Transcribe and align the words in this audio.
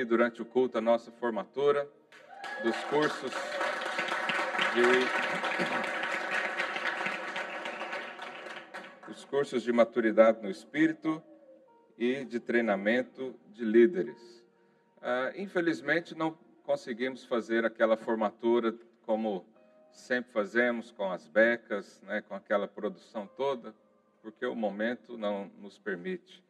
aqui 0.00 0.04
durante 0.04 0.40
o 0.40 0.44
culto 0.44 0.78
a 0.78 0.80
nossa 0.80 1.10
formatura 1.12 1.86
dos 2.62 2.76
cursos 2.84 3.32
de 4.74 4.80
os 9.10 9.24
cursos 9.24 9.62
de 9.62 9.72
maturidade 9.72 10.42
no 10.42 10.48
espírito 10.50 11.22
e 11.98 12.24
de 12.24 12.40
treinamento 12.40 13.34
de 13.52 13.64
líderes. 13.64 14.42
Ah, 15.02 15.32
infelizmente, 15.36 16.14
não 16.14 16.38
conseguimos 16.64 17.24
fazer 17.24 17.66
aquela 17.66 17.96
formatura 17.96 18.74
como 19.04 19.44
sempre 19.92 20.32
fazemos, 20.32 20.92
com 20.92 21.10
as 21.10 21.26
becas, 21.26 22.00
né, 22.02 22.22
com 22.22 22.34
aquela 22.34 22.66
produção 22.66 23.28
toda, 23.36 23.74
porque 24.22 24.46
o 24.46 24.54
momento 24.54 25.18
não 25.18 25.50
nos 25.58 25.78
permite. 25.78 26.42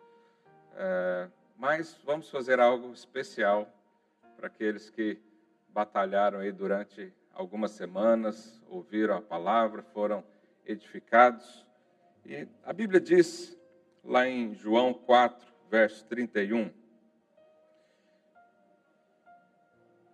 Ah, 0.74 1.28
mas 1.60 2.00
vamos 2.06 2.30
fazer 2.30 2.58
algo 2.58 2.90
especial 2.90 3.70
para 4.34 4.46
aqueles 4.46 4.88
que 4.88 5.20
batalharam 5.68 6.38
aí 6.38 6.50
durante 6.50 7.12
algumas 7.34 7.72
semanas, 7.72 8.62
ouviram 8.66 9.18
a 9.18 9.20
palavra, 9.20 9.82
foram 9.82 10.24
edificados. 10.64 11.66
E 12.24 12.48
a 12.64 12.72
Bíblia 12.72 12.98
diz, 12.98 13.58
lá 14.02 14.26
em 14.26 14.54
João 14.54 14.94
4, 14.94 15.46
verso 15.68 16.06
31, 16.06 16.72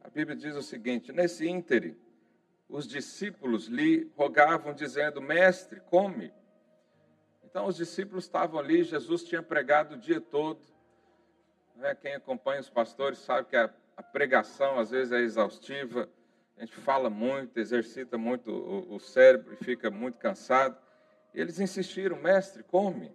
a 0.02 0.10
Bíblia 0.10 0.36
diz 0.36 0.56
o 0.56 0.62
seguinte: 0.62 1.12
Nesse 1.12 1.48
íntere, 1.48 1.96
os 2.68 2.88
discípulos 2.88 3.68
lhe 3.68 4.10
rogavam, 4.16 4.74
dizendo: 4.74 5.22
Mestre, 5.22 5.78
come. 5.78 6.32
Então, 7.44 7.66
os 7.66 7.76
discípulos 7.76 8.24
estavam 8.24 8.58
ali, 8.58 8.82
Jesus 8.82 9.22
tinha 9.22 9.44
pregado 9.44 9.94
o 9.94 9.98
dia 9.98 10.20
todo. 10.20 10.75
Né? 11.76 11.94
Quem 11.94 12.14
acompanha 12.14 12.60
os 12.60 12.70
pastores 12.70 13.18
sabe 13.18 13.48
que 13.48 13.56
a, 13.56 13.70
a 13.96 14.02
pregação 14.02 14.78
às 14.78 14.90
vezes 14.90 15.12
é 15.12 15.20
exaustiva, 15.20 16.08
a 16.56 16.60
gente 16.60 16.76
fala 16.76 17.10
muito, 17.10 17.58
exercita 17.58 18.16
muito 18.16 18.50
o, 18.50 18.94
o 18.94 19.00
cérebro 19.00 19.52
e 19.52 19.64
fica 19.64 19.90
muito 19.90 20.18
cansado. 20.18 20.76
Eles 21.34 21.60
insistiram, 21.60 22.16
mestre, 22.16 22.62
come. 22.62 23.12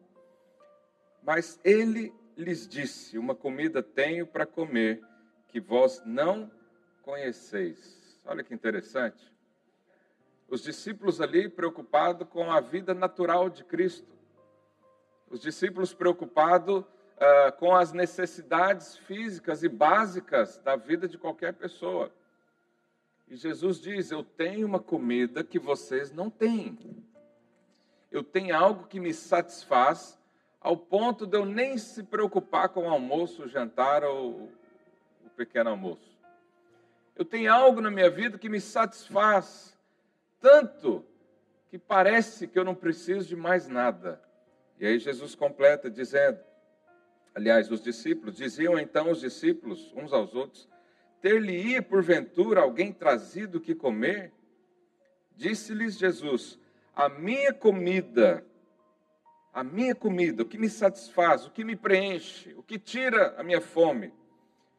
Mas 1.23 1.59
ele 1.63 2.13
lhes 2.37 2.67
disse: 2.67 3.17
Uma 3.17 3.33
comida 3.33 3.81
tenho 3.81 4.27
para 4.27 4.45
comer 4.45 5.01
que 5.47 5.59
vós 5.59 6.03
não 6.05 6.51
conheceis. 7.01 8.19
Olha 8.23 8.43
que 8.43 8.53
interessante. 8.53 9.31
Os 10.47 10.61
discípulos 10.61 11.19
ali 11.19 11.49
preocupados 11.49 12.27
com 12.27 12.51
a 12.51 12.59
vida 12.59 12.93
natural 12.93 13.49
de 13.49 13.63
Cristo. 13.63 14.11
Os 15.31 15.41
discípulos 15.41 15.93
preocupados 15.93 16.83
uh, 17.21 17.51
com 17.57 17.73
as 17.73 17.93
necessidades 17.93 18.97
físicas 18.97 19.63
e 19.63 19.69
básicas 19.69 20.57
da 20.57 20.75
vida 20.75 21.07
de 21.07 21.17
qualquer 21.17 21.53
pessoa. 21.53 22.11
E 23.27 23.37
Jesus 23.37 23.79
diz: 23.79 24.11
Eu 24.11 24.23
tenho 24.23 24.67
uma 24.67 24.79
comida 24.79 25.43
que 25.43 25.59
vocês 25.59 26.11
não 26.11 26.29
têm 26.29 27.01
eu 28.11 28.23
tenho 28.23 28.55
algo 28.55 28.87
que 28.87 28.99
me 28.99 29.13
satisfaz, 29.13 30.19
ao 30.59 30.75
ponto 30.75 31.25
de 31.25 31.37
eu 31.37 31.45
nem 31.45 31.77
se 31.77 32.03
preocupar 32.03 32.69
com 32.69 32.83
o 32.83 32.89
almoço, 32.89 33.43
o 33.43 33.47
jantar 33.47 34.03
ou 34.03 34.51
o 35.25 35.29
pequeno 35.35 35.69
almoço. 35.69 36.11
Eu 37.15 37.23
tenho 37.23 37.51
algo 37.51 37.79
na 37.79 37.89
minha 37.89 38.09
vida 38.09 38.37
que 38.37 38.49
me 38.49 38.59
satisfaz, 38.59 39.77
tanto 40.41 41.05
que 41.69 41.79
parece 41.79 42.47
que 42.47 42.59
eu 42.59 42.65
não 42.65 42.75
preciso 42.75 43.27
de 43.27 43.35
mais 43.35 43.67
nada. 43.67 44.21
E 44.77 44.85
aí 44.85 44.99
Jesus 44.99 45.33
completa 45.33 45.89
dizendo, 45.89 46.39
aliás, 47.33 47.71
os 47.71 47.81
discípulos, 47.81 48.35
diziam 48.35 48.77
então 48.77 49.11
os 49.11 49.21
discípulos 49.21 49.91
uns 49.95 50.11
aos 50.13 50.33
outros, 50.33 50.67
ter-lhe-ia 51.21 51.81
porventura 51.81 52.61
alguém 52.61 52.91
trazido 52.91 53.61
que 53.61 53.75
comer? 53.75 54.31
Disse-lhes 55.35 55.97
Jesus, 55.97 56.59
a 56.95 57.07
minha 57.07 57.53
comida, 57.53 58.45
a 59.53 59.63
minha 59.63 59.95
comida, 59.95 60.43
o 60.43 60.45
que 60.45 60.57
me 60.57 60.69
satisfaz, 60.69 61.45
o 61.45 61.51
que 61.51 61.63
me 61.63 61.75
preenche, 61.75 62.53
o 62.57 62.63
que 62.63 62.77
tira 62.77 63.35
a 63.37 63.43
minha 63.43 63.61
fome, 63.61 64.13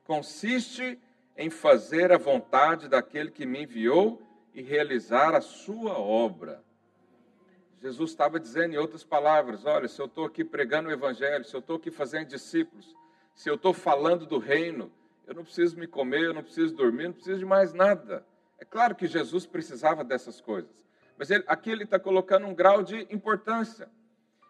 consiste 0.04 0.98
em 1.36 1.50
fazer 1.50 2.12
a 2.12 2.18
vontade 2.18 2.88
daquele 2.88 3.30
que 3.30 3.46
me 3.46 3.62
enviou 3.62 4.20
e 4.54 4.62
realizar 4.62 5.34
a 5.34 5.40
sua 5.40 5.98
obra. 5.98 6.62
Jesus 7.82 8.10
estava 8.10 8.38
dizendo 8.38 8.74
em 8.74 8.78
outras 8.78 9.02
palavras: 9.02 9.64
olha, 9.64 9.88
se 9.88 10.00
eu 10.00 10.06
estou 10.06 10.24
aqui 10.24 10.44
pregando 10.44 10.88
o 10.88 10.92
Evangelho, 10.92 11.44
se 11.44 11.52
eu 11.52 11.58
estou 11.58 11.76
aqui 11.76 11.90
fazendo 11.90 12.28
discípulos, 12.28 12.94
se 13.34 13.50
eu 13.50 13.56
estou 13.56 13.74
falando 13.74 14.24
do 14.24 14.38
reino, 14.38 14.92
eu 15.26 15.34
não 15.34 15.42
preciso 15.42 15.76
me 15.76 15.88
comer, 15.88 16.26
eu 16.26 16.34
não 16.34 16.44
preciso 16.44 16.76
dormir, 16.76 17.06
não 17.08 17.12
preciso 17.12 17.40
de 17.40 17.44
mais 17.44 17.72
nada. 17.72 18.24
É 18.56 18.64
claro 18.64 18.94
que 18.94 19.08
Jesus 19.08 19.46
precisava 19.46 20.04
dessas 20.04 20.40
coisas. 20.40 20.70
Mas 21.18 21.28
ele, 21.28 21.42
aqui 21.48 21.70
ele 21.70 21.82
está 21.82 21.98
colocando 21.98 22.46
um 22.46 22.54
grau 22.54 22.84
de 22.84 23.00
importância. 23.10 23.90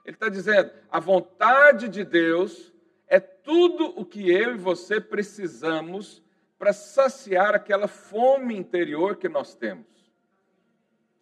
Ele 0.05 0.15
está 0.15 0.29
dizendo: 0.29 0.71
a 0.91 1.01
vontade 1.01 1.89
de 1.89 2.05
Deus 2.05 2.71
é 3.09 3.19
tudo 3.19 3.99
o 3.99 4.05
que 4.05 4.31
eu 4.31 4.55
e 4.55 4.59
você 4.59 5.01
precisamos 5.01 6.23
para 6.59 6.75
saciar 6.75 7.55
aquela 7.55 7.89
fome 7.89 8.55
interior 8.55 9.17
que 9.17 9.29
nós 9.29 9.55
temos. 9.55 9.87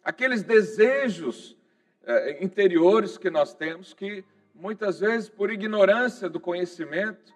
Aqueles 0.03 0.43
desejos 0.43 1.57
eh, 2.03 2.43
interiores 2.43 3.17
que 3.17 3.29
nós 3.29 3.53
temos, 3.53 3.93
que 3.93 4.23
muitas 4.53 4.99
vezes, 4.99 5.29
por 5.29 5.51
ignorância 5.51 6.29
do 6.29 6.39
conhecimento, 6.39 7.33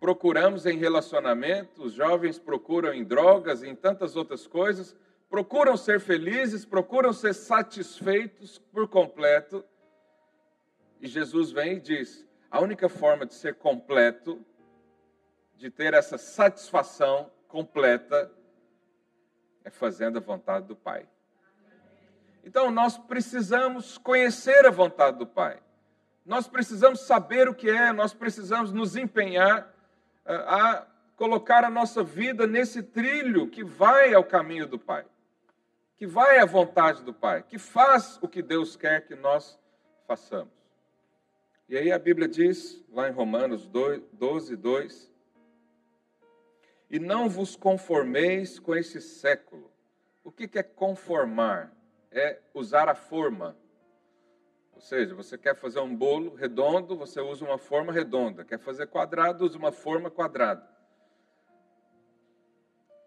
procuramos 0.00 0.66
em 0.66 0.76
relacionamentos, 0.76 1.86
os 1.86 1.92
jovens 1.92 2.38
procuram 2.38 2.92
em 2.92 3.04
drogas 3.04 3.62
em 3.62 3.74
tantas 3.74 4.16
outras 4.16 4.46
coisas, 4.46 4.96
procuram 5.30 5.76
ser 5.76 6.00
felizes, 6.00 6.64
procuram 6.64 7.12
ser 7.12 7.34
satisfeitos 7.34 8.58
por 8.58 8.88
completo. 8.88 9.64
E 11.00 11.06
Jesus 11.06 11.52
vem 11.52 11.74
e 11.76 11.80
diz: 11.80 12.26
a 12.50 12.60
única 12.60 12.88
forma 12.88 13.24
de 13.24 13.34
ser 13.34 13.54
completo, 13.54 14.44
de 15.56 15.70
ter 15.70 15.94
essa 15.94 16.18
satisfação 16.18 17.30
completa, 17.46 18.30
é 19.64 19.70
fazendo 19.70 20.18
a 20.18 20.20
vontade 20.20 20.66
do 20.66 20.74
Pai. 20.74 21.06
Então 22.44 22.70
nós 22.70 22.98
precisamos 22.98 23.98
conhecer 23.98 24.66
a 24.66 24.70
vontade 24.70 25.18
do 25.18 25.26
Pai. 25.26 25.60
Nós 26.24 26.46
precisamos 26.46 27.00
saber 27.00 27.48
o 27.48 27.54
que 27.54 27.68
é, 27.68 27.92
nós 27.92 28.14
precisamos 28.14 28.72
nos 28.72 28.96
empenhar 28.96 29.72
ah, 30.24 30.56
a 30.56 30.86
colocar 31.16 31.64
a 31.64 31.70
nossa 31.70 32.02
vida 32.02 32.46
nesse 32.46 32.82
trilho 32.82 33.48
que 33.48 33.64
vai 33.64 34.14
ao 34.14 34.24
caminho 34.24 34.66
do 34.66 34.78
Pai 34.78 35.04
que 36.02 36.06
vai 36.08 36.40
à 36.40 36.44
vontade 36.44 37.04
do 37.04 37.14
Pai, 37.14 37.44
que 37.44 37.60
faz 37.60 38.18
o 38.20 38.26
que 38.26 38.42
Deus 38.42 38.74
quer 38.74 39.06
que 39.06 39.14
nós 39.14 39.56
façamos. 40.04 40.52
E 41.68 41.78
aí 41.78 41.92
a 41.92 41.98
Bíblia 42.00 42.26
diz, 42.26 42.84
lá 42.90 43.08
em 43.08 43.12
Romanos 43.12 43.68
12, 43.68 44.56
2, 44.56 45.12
e 46.90 46.98
não 46.98 47.28
vos 47.28 47.54
conformeis 47.54 48.58
com 48.58 48.74
esse 48.74 49.00
século. 49.00 49.70
O 50.24 50.32
que 50.32 50.58
é 50.58 50.62
conformar? 50.64 51.72
É 52.12 52.38
usar 52.54 52.88
a 52.88 52.94
forma. 52.94 53.56
Ou 54.74 54.80
seja, 54.80 55.14
você 55.14 55.38
quer 55.38 55.56
fazer 55.56 55.80
um 55.80 55.96
bolo 55.96 56.34
redondo, 56.34 56.96
você 56.96 57.20
usa 57.20 57.44
uma 57.44 57.58
forma 57.58 57.92
redonda. 57.92 58.44
Quer 58.44 58.58
fazer 58.58 58.86
quadrado, 58.86 59.44
usa 59.44 59.58
uma 59.58 59.72
forma 59.72 60.10
quadrada. 60.10 60.68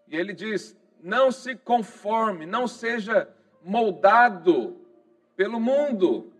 E 0.08 0.16
ele 0.16 0.32
diz: 0.32 0.76
não 1.00 1.30
se 1.30 1.54
conforme, 1.54 2.46
não 2.46 2.66
seja 2.66 3.28
moldado 3.62 4.80
pelo 5.36 5.60
mundo. 5.60 6.32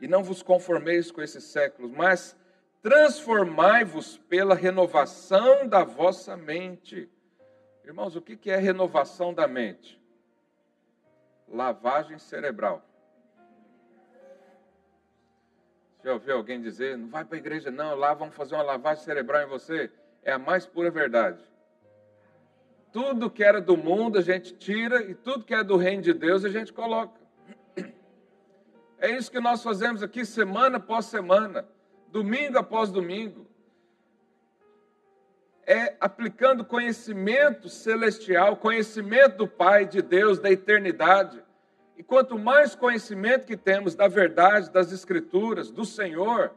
E 0.00 0.06
não 0.06 0.22
vos 0.22 0.42
conformeis 0.42 1.10
com 1.10 1.22
esses 1.22 1.44
séculos, 1.44 1.90
mas 1.90 2.36
transformai-vos 2.82 4.18
pela 4.28 4.54
renovação 4.54 5.66
da 5.66 5.84
vossa 5.84 6.36
mente. 6.36 7.10
Irmãos, 7.86 8.16
o 8.16 8.20
que 8.20 8.50
é 8.50 8.56
renovação 8.56 9.32
da 9.32 9.48
mente? 9.48 9.98
Lavagem 11.48 12.18
cerebral. 12.18 12.84
Já 16.04 16.12
ouviu 16.12 16.36
alguém 16.36 16.60
dizer, 16.60 16.98
não 16.98 17.08
vai 17.08 17.24
para 17.24 17.36
a 17.36 17.38
igreja 17.38 17.70
não, 17.70 17.94
lá 17.94 18.12
vamos 18.12 18.34
fazer 18.34 18.54
uma 18.54 18.62
lavagem 18.62 19.02
cerebral 19.02 19.42
em 19.42 19.48
você? 19.48 19.90
é 20.26 20.32
a 20.32 20.38
mais 20.40 20.66
pura 20.66 20.90
verdade. 20.90 21.40
Tudo 22.92 23.30
que 23.30 23.44
era 23.44 23.60
do 23.60 23.76
mundo 23.76 24.18
a 24.18 24.20
gente 24.20 24.52
tira 24.54 25.00
e 25.04 25.14
tudo 25.14 25.44
que 25.44 25.54
é 25.54 25.62
do 25.62 25.76
reino 25.76 26.02
de 26.02 26.12
Deus 26.12 26.44
a 26.44 26.48
gente 26.48 26.72
coloca. 26.72 27.20
É 28.98 29.10
isso 29.10 29.30
que 29.30 29.38
nós 29.38 29.62
fazemos 29.62 30.02
aqui 30.02 30.24
semana 30.24 30.78
após 30.78 31.04
semana, 31.04 31.68
domingo 32.10 32.58
após 32.58 32.90
domingo. 32.90 33.46
É 35.66 35.96
aplicando 36.00 36.64
conhecimento 36.64 37.68
celestial, 37.68 38.56
conhecimento 38.56 39.38
do 39.38 39.48
Pai, 39.48 39.84
de 39.84 40.00
Deus, 40.00 40.38
da 40.38 40.50
eternidade. 40.50 41.42
E 41.96 42.02
quanto 42.02 42.38
mais 42.38 42.74
conhecimento 42.74 43.46
que 43.46 43.56
temos 43.56 43.94
da 43.94 44.06
verdade, 44.06 44.70
das 44.70 44.92
Escrituras, 44.92 45.70
do 45.70 45.84
Senhor, 45.84 46.54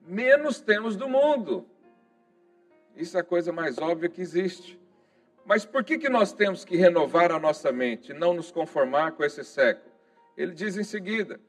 menos 0.00 0.60
temos 0.60 0.96
do 0.96 1.08
mundo. 1.08 1.66
Isso 2.94 3.16
é 3.16 3.20
a 3.20 3.24
coisa 3.24 3.52
mais 3.52 3.78
óbvia 3.78 4.08
que 4.08 4.20
existe. 4.20 4.78
Mas 5.44 5.64
por 5.64 5.82
que, 5.82 5.98
que 5.98 6.08
nós 6.08 6.32
temos 6.32 6.64
que 6.64 6.76
renovar 6.76 7.32
a 7.32 7.38
nossa 7.38 7.72
mente, 7.72 8.12
não 8.12 8.32
nos 8.32 8.52
conformar 8.52 9.12
com 9.12 9.24
esse 9.24 9.42
século? 9.42 9.90
Ele 10.36 10.52
diz 10.52 10.76
em 10.76 10.84
seguida: 10.84 11.40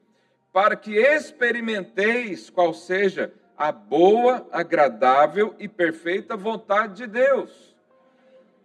para 0.51 0.75
que 0.75 0.98
experimenteis 0.98 2.50
qual 2.50 2.74
seja 2.74 3.33
a 3.58 3.72
boa, 3.72 4.48
agradável 4.52 5.56
e 5.60 5.68
perfeita 5.68 6.36
vontade 6.36 6.96
de 6.96 7.08
Deus. 7.08 7.74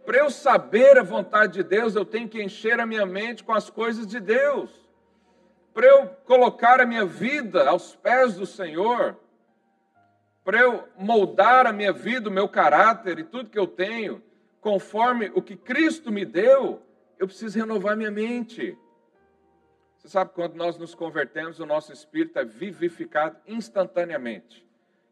Para 0.05 0.19
eu 0.19 0.31
saber 0.31 0.99
a 0.99 1.03
vontade 1.03 1.55
de 1.55 1.63
Deus, 1.63 1.95
eu 1.95 2.05
tenho 2.05 2.29
que 2.29 2.43
encher 2.43 2.81
a 2.81 2.87
minha 2.87 3.05
mente 3.05 3.45
com 3.45 3.53
as 3.53 3.69
coisas 3.69 4.07
de 4.07 4.19
Deus. 4.19 4.71
Para 5.75 5.87
eu 5.87 6.07
colocar 6.25 6.81
a 6.81 6.87
minha 6.87 7.05
vida 7.05 7.69
aos 7.69 7.95
pés 7.95 8.37
do 8.37 8.47
Senhor, 8.47 9.17
para 10.43 10.61
eu 10.61 10.89
moldar 10.97 11.67
a 11.67 11.73
minha 11.73 11.93
vida, 11.93 12.31
o 12.31 12.33
meu 12.33 12.49
caráter 12.49 13.19
e 13.19 13.25
tudo 13.25 13.51
que 13.51 13.59
eu 13.59 13.67
tenho, 13.67 14.23
conforme 14.61 15.31
o 15.35 15.43
que 15.43 15.57
Cristo 15.57 16.11
me 16.11 16.25
deu, 16.25 16.83
eu 17.19 17.27
preciso 17.27 17.59
renovar 17.59 17.97
minha 17.97 18.11
mente. 18.11 18.79
Você 19.99 20.09
sabe, 20.09 20.31
quando 20.33 20.55
nós 20.55 20.79
nos 20.79 20.95
convertemos, 20.95 21.61
o 21.61 21.67
nosso 21.67 21.93
espírito 21.93 22.39
é 22.39 22.45
vivificado 22.45 23.37
instantaneamente. 23.47 24.68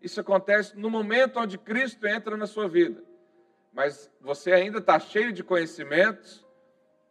Isso 0.07 0.21
acontece 0.21 0.79
no 0.79 0.89
momento 0.89 1.41
onde 1.41 1.59
Cristo 1.59 2.07
entra 2.07 2.37
na 2.37 2.47
sua 2.47 2.69
vida. 2.69 3.03
Mas 3.73 4.09
você 4.21 4.53
ainda 4.53 4.79
está 4.79 5.01
cheio 5.01 5.33
de 5.33 5.43
conhecimentos 5.43 6.47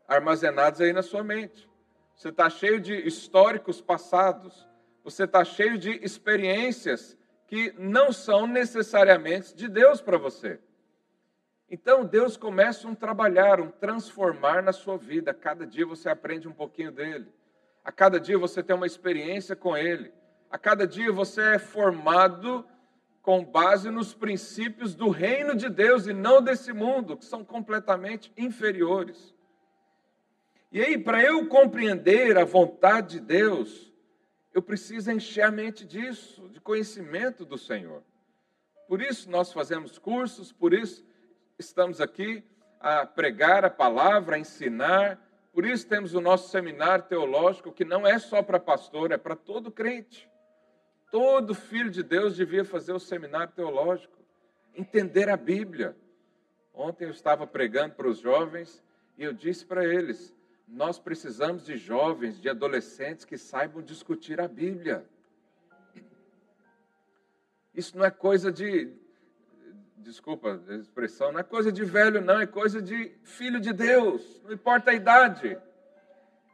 armazenados 0.07 0.79
aí 0.79 0.93
na 0.93 1.03
sua 1.03 1.21
mente. 1.21 1.69
Você 2.15 2.29
está 2.29 2.49
cheio 2.49 2.79
de 2.79 2.95
históricos 3.05 3.81
passados. 3.81 4.65
Você 5.03 5.25
está 5.25 5.43
cheio 5.43 5.77
de 5.77 5.91
experiências 6.05 7.17
que 7.47 7.73
não 7.77 8.13
são 8.13 8.47
necessariamente 8.47 9.53
de 9.53 9.67
Deus 9.67 9.99
para 9.99 10.17
você. 10.17 10.57
Então 11.69 12.05
Deus 12.05 12.37
começa 12.37 12.87
um 12.87 12.95
trabalhar, 12.95 13.59
um 13.59 13.71
transformar 13.71 14.63
na 14.63 14.71
sua 14.71 14.97
vida. 14.97 15.33
Cada 15.33 15.67
dia 15.67 15.85
você 15.85 16.07
aprende 16.07 16.47
um 16.47 16.53
pouquinho 16.53 16.93
dele. 16.93 17.27
A 17.83 17.91
cada 17.91 18.21
dia 18.21 18.37
você 18.37 18.63
tem 18.63 18.73
uma 18.73 18.87
experiência 18.87 19.53
com 19.53 19.75
ele. 19.75 20.13
A 20.49 20.57
cada 20.57 20.87
dia 20.87 21.11
você 21.11 21.41
é 21.55 21.59
formado 21.59 22.65
com 23.25 23.43
base 23.43 23.89
nos 23.89 24.13
princípios 24.13 24.93
do 24.93 25.09
reino 25.09 25.55
de 25.55 25.67
Deus 25.67 26.05
e 26.05 26.13
não 26.13 26.43
desse 26.43 26.71
mundo, 26.71 27.17
que 27.17 27.25
são 27.25 27.43
completamente 27.43 28.31
inferiores. 28.37 29.33
E 30.71 30.79
aí, 30.79 30.95
para 30.95 31.23
eu 31.23 31.47
compreender 31.47 32.37
a 32.37 32.45
vontade 32.45 33.19
de 33.19 33.25
Deus, 33.25 33.91
eu 34.53 34.61
preciso 34.61 35.09
encher 35.09 35.41
a 35.41 35.49
mente 35.49 35.83
disso, 35.83 36.47
de 36.49 36.61
conhecimento 36.61 37.43
do 37.43 37.57
Senhor. 37.57 38.03
Por 38.87 39.01
isso 39.01 39.27
nós 39.27 39.51
fazemos 39.51 39.97
cursos, 39.97 40.51
por 40.51 40.71
isso 40.71 41.03
estamos 41.57 41.99
aqui 41.99 42.43
a 42.79 43.07
pregar 43.07 43.65
a 43.65 43.71
palavra, 43.71 44.35
a 44.35 44.39
ensinar. 44.39 45.19
Por 45.51 45.65
isso 45.65 45.87
temos 45.87 46.13
o 46.13 46.21
nosso 46.21 46.49
seminário 46.49 47.05
teológico, 47.05 47.71
que 47.71 47.83
não 47.83 48.05
é 48.05 48.19
só 48.19 48.43
para 48.43 48.59
pastor, 48.59 49.11
é 49.11 49.17
para 49.17 49.35
todo 49.35 49.71
crente. 49.71 50.29
Todo 51.15 51.55
filho 51.55 51.89
de 51.89 52.03
Deus 52.03 52.35
devia 52.35 52.65
fazer 52.65 52.91
o 52.91 52.99
seminário 52.99 53.53
teológico, 53.53 54.17
entender 54.75 55.29
a 55.29 55.37
Bíblia. 55.37 55.95
Ontem 56.73 57.05
eu 57.05 57.11
estava 57.11 57.47
pregando 57.47 57.95
para 57.95 58.09
os 58.09 58.19
jovens 58.19 58.83
e 59.17 59.23
eu 59.23 59.31
disse 59.31 59.65
para 59.65 59.85
eles: 59.85 60.35
nós 60.67 60.99
precisamos 60.99 61.63
de 61.63 61.77
jovens, 61.77 62.37
de 62.37 62.49
adolescentes 62.49 63.23
que 63.23 63.37
saibam 63.37 63.81
discutir 63.81 64.41
a 64.41 64.47
Bíblia. 64.49 65.05
Isso 67.73 67.97
não 67.97 68.03
é 68.03 68.11
coisa 68.11 68.51
de, 68.51 68.91
desculpa 69.95 70.61
a 70.67 70.75
expressão, 70.75 71.31
não 71.31 71.39
é 71.39 71.43
coisa 71.43 71.71
de 71.71 71.85
velho, 71.85 72.19
não, 72.19 72.41
é 72.41 72.45
coisa 72.45 72.81
de 72.81 73.13
filho 73.23 73.61
de 73.61 73.71
Deus, 73.71 74.41
não 74.43 74.51
importa 74.51 74.91
a 74.91 74.93
idade. 74.93 75.57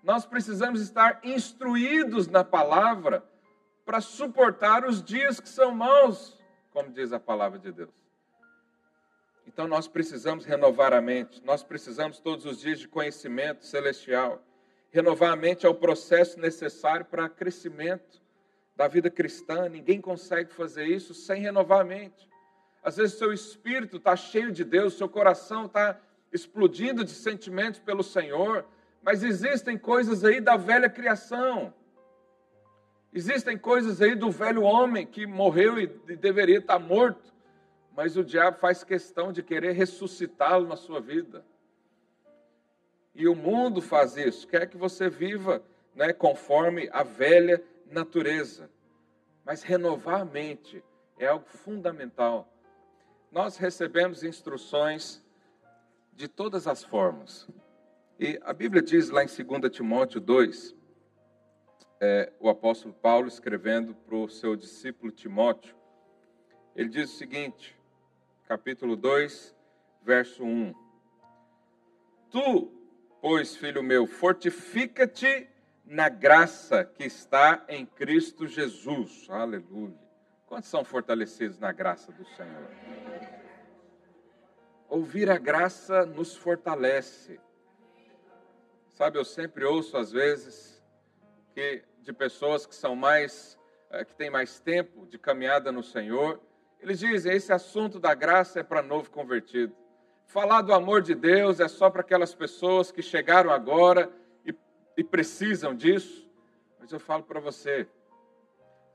Nós 0.03 0.23
precisamos 0.23 0.81
estar 0.81 1.19
instruídos 1.23 2.27
na 2.27 2.43
palavra 2.43 3.30
para 3.85 4.01
suportar 4.01 4.85
os 4.85 5.03
dias 5.03 5.39
que 5.39 5.49
são 5.49 5.73
maus, 5.73 6.37
como 6.71 6.91
diz 6.91 7.11
a 7.11 7.19
palavra 7.19 7.59
de 7.59 7.71
Deus. 7.71 7.89
Então 9.47 9.67
nós 9.67 9.87
precisamos 9.87 10.45
renovar 10.45 10.93
a 10.93 11.01
mente, 11.01 11.41
nós 11.43 11.63
precisamos 11.63 12.19
todos 12.19 12.45
os 12.45 12.59
dias 12.59 12.79
de 12.79 12.87
conhecimento 12.87 13.65
celestial. 13.65 14.41
Renovar 14.91 15.31
a 15.31 15.35
mente 15.35 15.65
é 15.65 15.69
o 15.69 15.75
processo 15.75 16.39
necessário 16.39 17.05
para 17.05 17.27
crescimento 17.29 18.21
da 18.75 18.87
vida 18.87 19.09
cristã. 19.09 19.67
Ninguém 19.67 19.99
consegue 19.99 20.53
fazer 20.53 20.85
isso 20.85 21.13
sem 21.13 21.41
renovar 21.41 21.81
a 21.81 21.83
mente. 21.83 22.29
Às 22.83 22.97
vezes 22.97 23.17
seu 23.17 23.31
espírito 23.31 23.97
está 23.97 24.15
cheio 24.15 24.51
de 24.51 24.63
Deus, 24.63 24.97
seu 24.97 25.07
coração 25.07 25.65
está 25.65 25.99
explodindo 26.31 27.03
de 27.03 27.11
sentimentos 27.11 27.79
pelo 27.79 28.03
Senhor, 28.03 28.65
mas 29.01 29.23
existem 29.23 29.77
coisas 29.77 30.23
aí 30.23 30.39
da 30.39 30.55
velha 30.55 30.89
criação 30.89 31.73
Existem 33.13 33.57
coisas 33.57 34.01
aí 34.01 34.15
do 34.15 34.31
velho 34.31 34.63
homem 34.63 35.05
que 35.05 35.27
morreu 35.27 35.77
e 35.77 35.87
deveria 36.15 36.59
estar 36.59 36.79
morto, 36.79 37.33
mas 37.95 38.15
o 38.15 38.23
diabo 38.23 38.57
faz 38.57 38.83
questão 38.83 39.33
de 39.33 39.43
querer 39.43 39.73
ressuscitá-lo 39.73 40.67
na 40.67 40.77
sua 40.77 41.01
vida. 41.01 41.43
E 43.13 43.27
o 43.27 43.35
mundo 43.35 43.81
faz 43.81 44.15
isso, 44.15 44.47
quer 44.47 44.67
que 44.67 44.77
você 44.77 45.09
viva 45.09 45.61
né, 45.93 46.13
conforme 46.13 46.89
a 46.93 47.03
velha 47.03 47.61
natureza. 47.85 48.69
Mas 49.45 49.61
renovar 49.61 50.21
a 50.21 50.25
mente 50.25 50.81
é 51.19 51.27
algo 51.27 51.45
fundamental. 51.45 52.47
Nós 53.29 53.57
recebemos 53.57 54.23
instruções 54.23 55.21
de 56.13 56.29
todas 56.29 56.67
as 56.67 56.83
formas. 56.83 57.47
E 58.17 58.39
a 58.43 58.53
Bíblia 58.53 58.81
diz 58.81 59.09
lá 59.09 59.23
em 59.23 59.27
2 59.27 59.71
Timóteo 59.71 60.21
2, 60.21 60.75
é, 62.03 62.33
o 62.39 62.49
apóstolo 62.49 62.95
Paulo 62.95 63.27
escrevendo 63.27 63.93
para 63.93 64.15
o 64.15 64.27
seu 64.27 64.55
discípulo 64.55 65.11
Timóteo. 65.11 65.75
Ele 66.75 66.89
diz 66.89 67.13
o 67.13 67.17
seguinte, 67.17 67.79
capítulo 68.47 68.95
2, 68.95 69.55
verso 70.01 70.43
1. 70.43 70.73
Tu, 72.31 72.71
pois, 73.21 73.55
filho 73.55 73.83
meu, 73.83 74.07
fortifica-te 74.07 75.47
na 75.85 76.09
graça 76.09 76.83
que 76.83 77.03
está 77.03 77.63
em 77.69 77.85
Cristo 77.85 78.47
Jesus. 78.47 79.27
Aleluia. 79.29 79.99
Quantos 80.47 80.69
são 80.69 80.83
fortalecidos 80.83 81.59
na 81.59 81.71
graça 81.71 82.11
do 82.11 82.25
Senhor? 82.25 82.67
Ouvir 84.89 85.29
a 85.29 85.37
graça 85.37 86.03
nos 86.03 86.35
fortalece. 86.35 87.39
Sabe, 88.89 89.19
eu 89.19 89.23
sempre 89.23 89.63
ouço 89.63 89.95
às 89.95 90.11
vezes 90.11 90.70
que 91.53 91.83
de 92.01 92.11
pessoas 92.11 92.65
que 92.65 92.75
são 92.75 92.95
mais, 92.95 93.57
eh, 93.91 94.03
que 94.03 94.15
têm 94.15 94.29
mais 94.29 94.59
tempo 94.59 95.05
de 95.05 95.17
caminhada 95.17 95.71
no 95.71 95.83
Senhor, 95.83 96.39
eles 96.79 96.99
dizem: 96.99 97.33
esse 97.33 97.53
assunto 97.53 97.99
da 97.99 98.13
graça 98.13 98.59
é 98.59 98.63
para 98.63 98.81
novo 98.81 99.09
convertido. 99.09 99.75
Falar 100.25 100.61
do 100.61 100.73
amor 100.73 101.01
de 101.01 101.13
Deus 101.13 101.59
é 101.59 101.67
só 101.67 101.89
para 101.89 102.01
aquelas 102.01 102.33
pessoas 102.33 102.91
que 102.91 103.01
chegaram 103.01 103.51
agora 103.51 104.09
e, 104.45 104.55
e 104.97 105.03
precisam 105.03 105.75
disso. 105.75 106.29
Mas 106.79 106.91
eu 106.91 106.99
falo 106.99 107.23
para 107.23 107.39
você, 107.39 107.87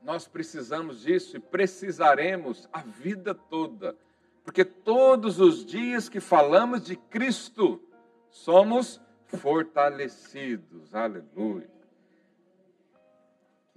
nós 0.01 0.27
precisamos 0.27 1.01
disso 1.01 1.37
e 1.37 1.39
precisaremos 1.39 2.67
a 2.73 2.81
vida 2.81 3.33
toda, 3.33 3.95
porque 4.43 4.65
todos 4.65 5.39
os 5.39 5.65
dias 5.65 6.09
que 6.09 6.19
falamos 6.19 6.83
de 6.83 6.95
Cristo, 6.95 7.81
somos 8.29 9.01
fortalecidos. 9.27 10.93
Aleluia. 10.93 11.76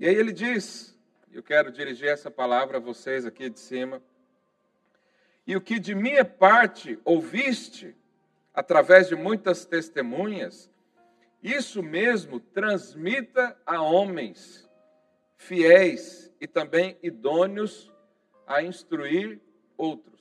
E 0.01 0.09
aí 0.09 0.15
ele 0.15 0.33
diz, 0.33 0.99
eu 1.31 1.43
quero 1.43 1.71
dirigir 1.71 2.09
essa 2.09 2.31
palavra 2.31 2.79
a 2.79 2.81
vocês 2.81 3.27
aqui 3.27 3.51
de 3.51 3.61
cima. 3.61 4.03
E 5.47 5.55
o 5.55 5.61
que 5.61 5.79
de 5.79 5.95
minha 5.95 6.25
parte 6.25 6.99
ouviste, 7.05 7.95
através 8.55 9.09
de 9.09 9.15
muitas 9.15 9.67
testemunhas, 9.67 10.71
isso 11.43 11.83
mesmo 11.83 12.41
transmita 12.41 13.55
a 13.67 13.83
homens 13.83 14.67
fiéis 15.37 16.33
e 16.41 16.47
também 16.47 16.97
idôneos 17.03 17.93
a 18.47 18.63
instruir 18.63 19.39
outros. 19.77 20.19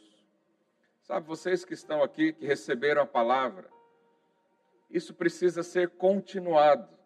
Sabe, 1.03 1.25
vocês 1.25 1.63
que 1.63 1.74
estão 1.74 2.03
aqui, 2.03 2.33
que 2.33 2.45
receberam 2.45 3.03
a 3.03 3.07
palavra, 3.07 3.69
isso 4.91 5.13
precisa 5.13 5.63
ser 5.63 5.91
continuado. 5.91 6.99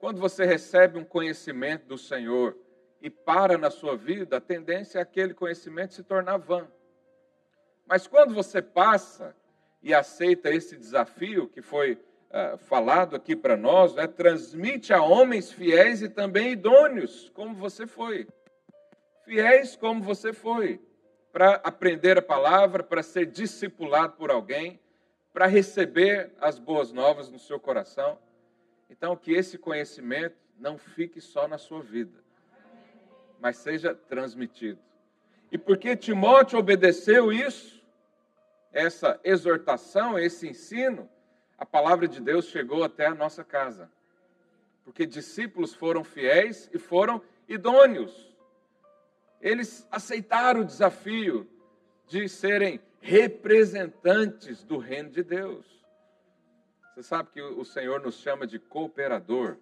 Quando 0.00 0.18
você 0.18 0.46
recebe 0.46 0.98
um 0.98 1.04
conhecimento 1.04 1.84
do 1.84 1.98
Senhor 1.98 2.56
e 3.02 3.10
para 3.10 3.58
na 3.58 3.70
sua 3.70 3.98
vida, 3.98 4.38
a 4.38 4.40
tendência 4.40 4.98
é 4.98 5.02
aquele 5.02 5.34
conhecimento 5.34 5.92
se 5.92 6.02
tornar 6.02 6.38
vã. 6.38 6.66
Mas 7.86 8.06
quando 8.06 8.34
você 8.34 8.62
passa 8.62 9.36
e 9.82 9.92
aceita 9.92 10.48
esse 10.48 10.74
desafio 10.78 11.50
que 11.50 11.60
foi 11.60 11.92
uh, 12.30 12.56
falado 12.56 13.14
aqui 13.14 13.36
para 13.36 13.58
nós, 13.58 13.94
né, 13.94 14.06
transmite 14.06 14.90
a 14.94 15.02
homens 15.02 15.52
fiéis 15.52 16.00
e 16.00 16.08
também 16.08 16.52
idôneos, 16.52 17.30
como 17.34 17.54
você 17.54 17.86
foi. 17.86 18.26
Fiéis 19.26 19.76
como 19.76 20.02
você 20.02 20.32
foi. 20.32 20.80
para 21.30 21.56
aprender 21.56 22.16
a 22.16 22.22
palavra, 22.22 22.82
para 22.82 23.02
ser 23.02 23.26
discipulado 23.26 24.14
por 24.14 24.30
alguém, 24.30 24.80
para 25.32 25.46
receber 25.46 26.32
as 26.40 26.58
boas 26.58 26.90
novas 26.90 27.30
no 27.30 27.38
seu 27.38 27.60
coração. 27.60 28.18
Então, 28.90 29.16
que 29.16 29.32
esse 29.32 29.56
conhecimento 29.56 30.36
não 30.58 30.76
fique 30.76 31.20
só 31.20 31.46
na 31.46 31.56
sua 31.56 31.80
vida, 31.80 32.18
mas 33.40 33.56
seja 33.56 33.94
transmitido. 33.94 34.80
E 35.50 35.56
porque 35.56 35.96
Timóteo 35.96 36.58
obedeceu 36.58 37.32
isso, 37.32 37.80
essa 38.72 39.18
exortação, 39.24 40.18
esse 40.18 40.48
ensino, 40.48 41.08
a 41.56 41.64
palavra 41.64 42.06
de 42.06 42.20
Deus 42.20 42.46
chegou 42.46 42.82
até 42.84 43.06
a 43.06 43.14
nossa 43.14 43.44
casa. 43.44 43.90
Porque 44.84 45.06
discípulos 45.06 45.74
foram 45.74 46.02
fiéis 46.02 46.68
e 46.72 46.78
foram 46.78 47.22
idôneos. 47.48 48.34
Eles 49.40 49.86
aceitaram 49.90 50.60
o 50.60 50.64
desafio 50.64 51.48
de 52.06 52.28
serem 52.28 52.80
representantes 53.00 54.62
do 54.62 54.78
reino 54.78 55.10
de 55.10 55.22
Deus. 55.22 55.79
Você 56.94 57.02
sabe 57.02 57.30
que 57.30 57.40
o 57.40 57.64
Senhor 57.64 58.00
nos 58.00 58.16
chama 58.16 58.46
de 58.46 58.58
cooperador. 58.58 59.56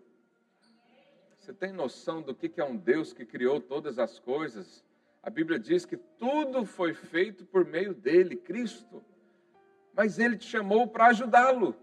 Você 1.38 1.52
tem 1.52 1.72
noção 1.72 2.22
do 2.22 2.34
que 2.34 2.60
é 2.60 2.64
um 2.64 2.76
Deus 2.76 3.12
que 3.12 3.24
criou 3.24 3.60
todas 3.60 3.98
as 3.98 4.18
coisas? 4.18 4.84
A 5.22 5.30
Bíblia 5.30 5.58
diz 5.58 5.84
que 5.84 5.96
tudo 5.96 6.64
foi 6.64 6.94
feito 6.94 7.44
por 7.44 7.64
meio 7.64 7.94
dele, 7.94 8.36
Cristo. 8.36 9.04
Mas 9.94 10.18
ele 10.18 10.36
te 10.36 10.46
chamou 10.46 10.86
para 10.88 11.08
ajudá-lo, 11.08 11.76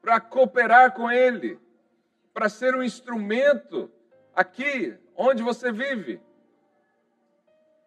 para 0.00 0.20
cooperar 0.20 0.92
com 0.92 1.10
ele, 1.10 1.58
para 2.32 2.48
ser 2.48 2.74
um 2.74 2.82
instrumento 2.82 3.90
aqui 4.34 4.98
onde 5.14 5.42
você 5.42 5.70
vive. 5.70 6.20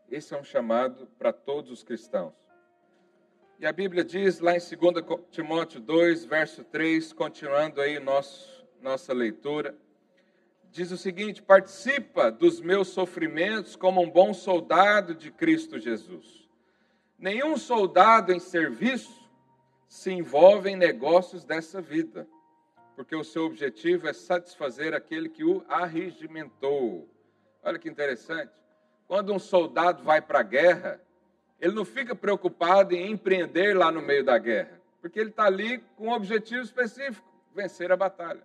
Esse 0.10 0.34
é 0.34 0.40
um 0.40 0.44
chamado 0.44 1.08
para 1.18 1.34
todos 1.34 1.72
os 1.72 1.84
cristãos. 1.84 2.45
E 3.58 3.66
a 3.66 3.72
Bíblia 3.72 4.04
diz 4.04 4.42
lá 4.42 4.52
em 4.52 4.60
2 4.60 5.22
Timóteo 5.32 5.80
2, 5.80 6.26
verso 6.26 6.62
3, 6.66 7.14
continuando 7.14 7.80
aí 7.80 8.00
nosso, 8.00 8.68
nossa 8.82 9.14
leitura, 9.14 9.74
diz 10.70 10.92
o 10.92 10.98
seguinte: 10.98 11.42
participa 11.42 12.30
dos 12.30 12.60
meus 12.60 12.90
sofrimentos 12.90 13.78
como 13.78 14.02
um 14.02 14.12
bom 14.12 14.34
soldado 14.34 15.16
de 15.16 15.32
Cristo 15.32 15.80
Jesus. 15.80 16.50
Nenhum 17.18 17.56
soldado 17.56 18.34
em 18.34 18.42
serviço 18.42 19.26
se 19.88 20.12
envolve 20.12 20.70
em 20.70 20.76
negócios 20.76 21.46
dessa 21.46 21.82
vida, 21.82 22.28
porque 22.94 23.16
o 23.16 23.24
seu 23.24 23.46
objetivo 23.46 24.06
é 24.06 24.12
satisfazer 24.12 24.94
aquele 24.94 25.30
que 25.30 25.46
o 25.46 25.64
arregimentou. 25.70 27.08
Olha 27.64 27.80
que 27.80 27.88
interessante. 27.88 28.52
Quando 29.08 29.34
um 29.34 29.40
soldado 29.40 30.04
vai 30.04 30.22
para 30.22 30.40
a 30.40 30.44
guerra, 30.44 31.05
ele 31.60 31.74
não 31.74 31.86
fica 31.86 32.16
preocupado 32.16 32.94
em 32.94 33.12
empreender 33.12 33.76
lá 33.76 33.92
no 33.92 34.02
meio 34.02 34.24
da 34.24 34.38
guerra, 34.38 34.80
porque 35.02 35.20
ele 35.20 35.30
está 35.30 35.46
ali 35.46 35.80
com 35.96 36.08
um 36.08 36.12
objetivo 36.12 36.62
específico: 36.62 37.28
vencer 37.54 37.92
a 37.92 37.98
batalha. 37.98 38.42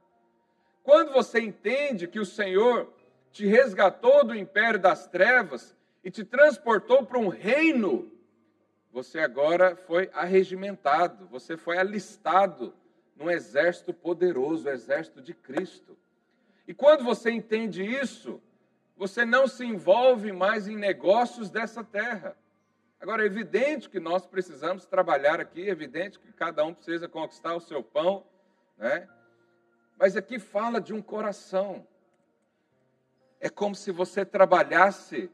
Quando 0.82 1.12
você 1.12 1.40
entende 1.40 2.08
que 2.08 2.20
o 2.20 2.24
Senhor 2.24 2.92
te 3.30 3.46
resgatou 3.46 4.24
do 4.24 4.34
império 4.34 4.80
das 4.80 5.06
trevas 5.06 5.76
e 6.02 6.10
te 6.10 6.24
transportou 6.24 7.04
para 7.04 7.18
um 7.18 7.28
reino, 7.28 8.10
você 8.92 9.20
agora 9.20 9.76
foi 9.76 10.10
arregimentado, 10.12 11.26
você 11.26 11.56
foi 11.56 11.78
alistado 11.78 12.74
num 13.14 13.30
exército 13.30 13.92
poderoso, 13.92 14.68
o 14.68 14.72
exército 14.72 15.20
de 15.20 15.34
Cristo. 15.34 15.96
E 16.66 16.74
quando 16.74 17.04
você 17.04 17.30
entende 17.30 17.84
isso, 17.84 18.40
você 18.96 19.24
não 19.24 19.46
se 19.46 19.64
envolve 19.64 20.32
mais 20.32 20.66
em 20.66 20.76
negócios 20.76 21.50
dessa 21.50 21.84
terra. 21.84 22.36
Agora, 23.00 23.22
é 23.22 23.26
evidente 23.26 23.88
que 23.88 23.98
nós 23.98 24.26
precisamos 24.26 24.84
trabalhar 24.84 25.40
aqui, 25.40 25.62
é 25.62 25.70
evidente 25.70 26.18
que 26.18 26.32
cada 26.32 26.64
um 26.64 26.74
precisa 26.74 27.08
conquistar 27.08 27.54
o 27.54 27.60
seu 27.60 27.82
pão, 27.82 28.26
né? 28.76 29.08
Mas 29.98 30.16
aqui 30.16 30.38
fala 30.38 30.80
de 30.80 30.92
um 30.92 31.00
coração. 31.00 31.86
É 33.40 33.48
como 33.48 33.74
se 33.74 33.90
você 33.90 34.22
trabalhasse, 34.24 35.30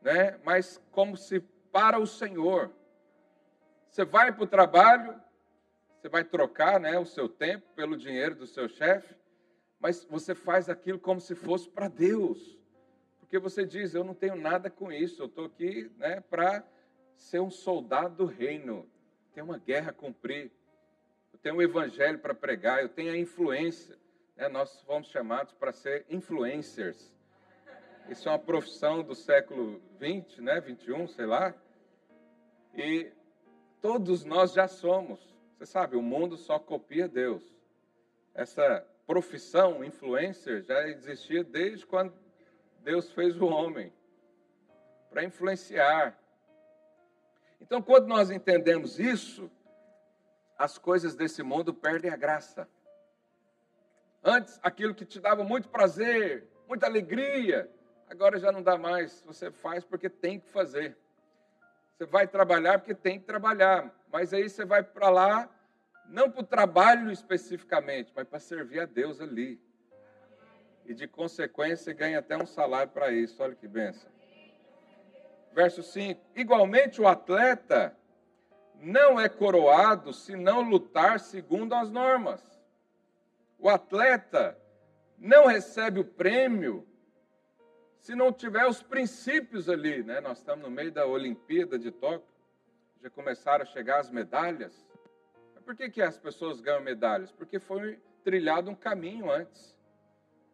né? 0.00 0.40
Mas 0.44 0.80
como 0.90 1.14
se 1.14 1.40
para 1.70 1.98
o 1.98 2.06
Senhor. 2.06 2.70
Você 3.90 4.04
vai 4.04 4.32
para 4.32 4.44
o 4.44 4.46
trabalho, 4.46 5.20
você 5.96 6.08
vai 6.08 6.24
trocar, 6.24 6.80
né, 6.80 6.98
o 6.98 7.04
seu 7.04 7.28
tempo 7.28 7.66
pelo 7.74 7.96
dinheiro 7.96 8.34
do 8.34 8.46
seu 8.46 8.68
chefe, 8.68 9.14
mas 9.78 10.04
você 10.04 10.34
faz 10.34 10.68
aquilo 10.68 10.98
como 10.98 11.20
se 11.20 11.34
fosse 11.34 11.68
para 11.68 11.88
Deus. 11.88 12.58
Porque 13.18 13.38
você 13.38 13.64
diz, 13.66 13.94
eu 13.94 14.04
não 14.04 14.14
tenho 14.14 14.36
nada 14.36 14.70
com 14.70 14.90
isso, 14.90 15.22
eu 15.22 15.26
estou 15.26 15.46
aqui 15.46 15.90
né, 15.98 16.22
para 16.30 16.64
ser 17.22 17.40
um 17.40 17.50
soldado 17.50 18.16
do 18.16 18.26
reino, 18.26 18.86
tem 19.34 19.42
uma 19.42 19.58
guerra 19.58 19.90
a 19.90 19.94
cumprir, 19.94 20.50
eu 21.32 21.38
tenho 21.38 21.56
um 21.56 21.62
evangelho 21.62 22.18
para 22.18 22.34
pregar, 22.34 22.82
eu 22.82 22.88
tenho 22.88 23.12
a 23.12 23.16
influência 23.16 23.98
né, 24.40 24.48
nós 24.48 24.80
fomos 24.86 25.08
chamados 25.08 25.52
para 25.52 25.70
ser 25.70 26.06
influencers. 26.08 27.12
Isso 28.08 28.26
é 28.26 28.32
uma 28.32 28.38
profissão 28.38 29.02
do 29.02 29.14
século 29.14 29.82
20, 29.98 30.40
né, 30.40 30.58
21, 30.62 31.06
sei 31.08 31.26
lá. 31.26 31.54
E 32.74 33.12
todos 33.82 34.24
nós 34.24 34.54
já 34.54 34.66
somos. 34.66 35.20
Você 35.58 35.66
sabe, 35.66 35.94
o 35.94 36.00
mundo 36.00 36.38
só 36.38 36.58
copia 36.58 37.06
Deus. 37.06 37.54
Essa 38.32 38.82
profissão 39.06 39.84
influencer 39.84 40.62
já 40.62 40.88
existia 40.88 41.44
desde 41.44 41.84
quando 41.84 42.14
Deus 42.82 43.12
fez 43.12 43.38
o 43.38 43.44
homem 43.44 43.92
para 45.10 45.22
influenciar. 45.22 46.18
Então, 47.60 47.82
quando 47.82 48.06
nós 48.06 48.30
entendemos 48.30 48.98
isso, 48.98 49.50
as 50.58 50.78
coisas 50.78 51.14
desse 51.14 51.42
mundo 51.42 51.72
perdem 51.72 52.10
a 52.10 52.16
graça. 52.16 52.68
Antes, 54.22 54.58
aquilo 54.62 54.94
que 54.94 55.04
te 55.04 55.20
dava 55.20 55.42
muito 55.42 55.68
prazer, 55.68 56.48
muita 56.68 56.86
alegria, 56.86 57.70
agora 58.08 58.38
já 58.38 58.52
não 58.52 58.62
dá 58.62 58.76
mais. 58.76 59.22
Você 59.26 59.50
faz 59.50 59.84
porque 59.84 60.08
tem 60.08 60.38
que 60.38 60.48
fazer. 60.48 60.96
Você 61.96 62.04
vai 62.06 62.26
trabalhar 62.26 62.78
porque 62.78 62.94
tem 62.94 63.18
que 63.18 63.26
trabalhar. 63.26 63.94
Mas 64.12 64.32
aí 64.34 64.48
você 64.48 64.64
vai 64.64 64.82
para 64.82 65.08
lá, 65.08 65.48
não 66.06 66.30
para 66.30 66.42
o 66.42 66.46
trabalho 66.46 67.10
especificamente, 67.10 68.12
mas 68.14 68.26
para 68.26 68.38
servir 68.38 68.80
a 68.80 68.86
Deus 68.86 69.20
ali. 69.20 69.60
E 70.84 70.94
de 70.94 71.06
consequência 71.06 71.92
ganha 71.92 72.18
até 72.18 72.36
um 72.36 72.46
salário 72.46 72.92
para 72.92 73.10
isso. 73.12 73.42
Olha 73.42 73.54
que 73.54 73.68
benção. 73.68 74.10
Verso 75.52 75.82
5: 75.82 76.20
Igualmente 76.34 77.00
o 77.00 77.08
atleta 77.08 77.96
não 78.80 79.20
é 79.20 79.28
coroado 79.28 80.12
se 80.12 80.36
não 80.36 80.62
lutar 80.62 81.20
segundo 81.20 81.74
as 81.74 81.90
normas. 81.90 82.42
O 83.58 83.68
atleta 83.68 84.56
não 85.18 85.46
recebe 85.46 86.00
o 86.00 86.04
prêmio 86.04 86.86
se 87.98 88.14
não 88.14 88.32
tiver 88.32 88.66
os 88.66 88.82
princípios 88.82 89.68
ali, 89.68 90.02
né? 90.02 90.20
Nós 90.20 90.38
estamos 90.38 90.64
no 90.64 90.70
meio 90.70 90.90
da 90.90 91.06
Olimpíada 91.06 91.78
de 91.78 91.90
Tóquio, 91.90 92.26
já 93.02 93.10
começaram 93.10 93.62
a 93.62 93.66
chegar 93.66 94.00
as 94.00 94.10
medalhas. 94.10 94.86
Por 95.64 95.76
que, 95.76 95.90
que 95.90 96.02
as 96.02 96.16
pessoas 96.16 96.60
ganham 96.60 96.80
medalhas? 96.80 97.30
Porque 97.30 97.60
foi 97.60 98.00
trilhado 98.24 98.70
um 98.70 98.74
caminho 98.74 99.30
antes. 99.30 99.76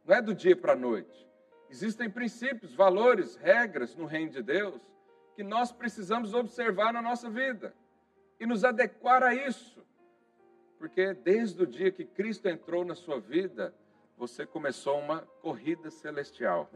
Não 0.05 0.17
é 0.17 0.21
do 0.21 0.35
dia 0.35 0.57
para 0.57 0.73
a 0.73 0.77
noite. 0.77 1.27
Existem 1.69 2.09
princípios, 2.09 2.75
valores, 2.75 3.37
regras 3.37 3.95
no 3.97 4.07
reino 4.07 4.31
de 4.31 4.43
Deus 4.43 4.81
que 5.35 5.43
nós 5.43 5.71
precisamos 5.71 6.33
observar 6.33 6.93
na 6.93 7.03
nossa 7.03 7.29
vida 7.29 7.75
e 8.41 8.47
nos 8.47 8.65
adequar 8.65 9.23
a 9.23 9.35
isso. 9.35 9.85
Porque 10.79 11.13
desde 11.13 11.63
o 11.63 11.67
dia 11.67 11.91
que 11.91 12.05
Cristo 12.05 12.49
entrou 12.49 12.85
na 12.85 12.95
sua 12.95 13.21
vida, 13.21 13.75
você 14.17 14.47
começou 14.47 14.99
uma 14.99 15.23
corrida 15.43 15.91
celestial. 15.91 16.71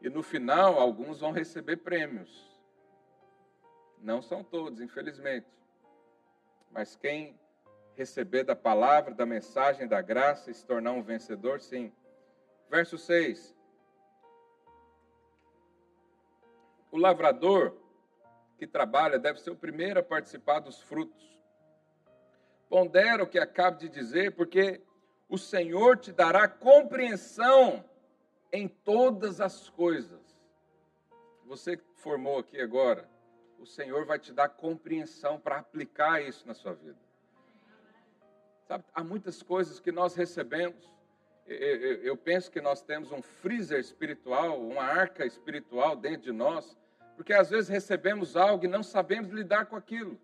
E 0.00 0.08
no 0.08 0.22
final, 0.22 0.78
alguns 0.78 1.20
vão 1.20 1.32
receber 1.32 1.78
prêmios. 1.78 2.48
Não 4.00 4.22
são 4.22 4.44
todos, 4.44 4.80
infelizmente. 4.80 5.48
Mas 6.70 6.94
quem 6.94 7.38
receber 7.96 8.44
da 8.44 8.54
palavra, 8.54 9.12
da 9.12 9.26
mensagem 9.26 9.88
da 9.88 10.00
graça 10.00 10.50
e 10.50 10.54
se 10.54 10.64
tornar 10.64 10.92
um 10.92 11.02
vencedor, 11.02 11.60
sim. 11.60 11.92
Verso 12.70 12.98
6. 12.98 13.56
O 16.90 16.98
lavrador 16.98 17.76
que 18.58 18.66
trabalha 18.66 19.18
deve 19.18 19.40
ser 19.40 19.50
o 19.50 19.56
primeiro 19.56 20.00
a 20.00 20.02
participar 20.02 20.60
dos 20.60 20.80
frutos. 20.80 21.38
Pondera 22.68 23.22
o 23.22 23.26
que 23.26 23.38
acabo 23.38 23.78
de 23.78 23.88
dizer, 23.88 24.34
porque 24.34 24.82
o 25.28 25.38
Senhor 25.38 25.96
te 25.96 26.12
dará 26.12 26.48
compreensão 26.48 27.84
em 28.52 28.68
todas 28.68 29.40
as 29.40 29.68
coisas. 29.70 30.20
Você 31.46 31.80
formou 31.96 32.38
aqui 32.38 32.60
agora, 32.60 33.08
o 33.58 33.66
Senhor 33.66 34.04
vai 34.04 34.18
te 34.18 34.32
dar 34.32 34.48
compreensão 34.48 35.38
para 35.38 35.58
aplicar 35.58 36.22
isso 36.22 36.46
na 36.46 36.54
sua 36.54 36.74
vida. 36.74 36.98
Sabe, 38.66 38.84
há 38.94 39.02
muitas 39.02 39.42
coisas 39.42 39.80
que 39.80 39.90
nós 39.90 40.14
recebemos, 40.14 40.92
eu 41.48 42.16
penso 42.16 42.50
que 42.50 42.60
nós 42.60 42.82
temos 42.82 43.10
um 43.10 43.22
freezer 43.22 43.80
espiritual, 43.80 44.60
uma 44.60 44.82
arca 44.82 45.24
espiritual 45.24 45.96
dentro 45.96 46.22
de 46.22 46.32
nós, 46.32 46.76
porque 47.16 47.32
às 47.32 47.48
vezes 47.48 47.68
recebemos 47.68 48.36
algo 48.36 48.64
e 48.64 48.68
não 48.68 48.82
sabemos 48.82 49.30
lidar 49.30 49.66
com 49.66 49.74
aquilo. 49.74 50.20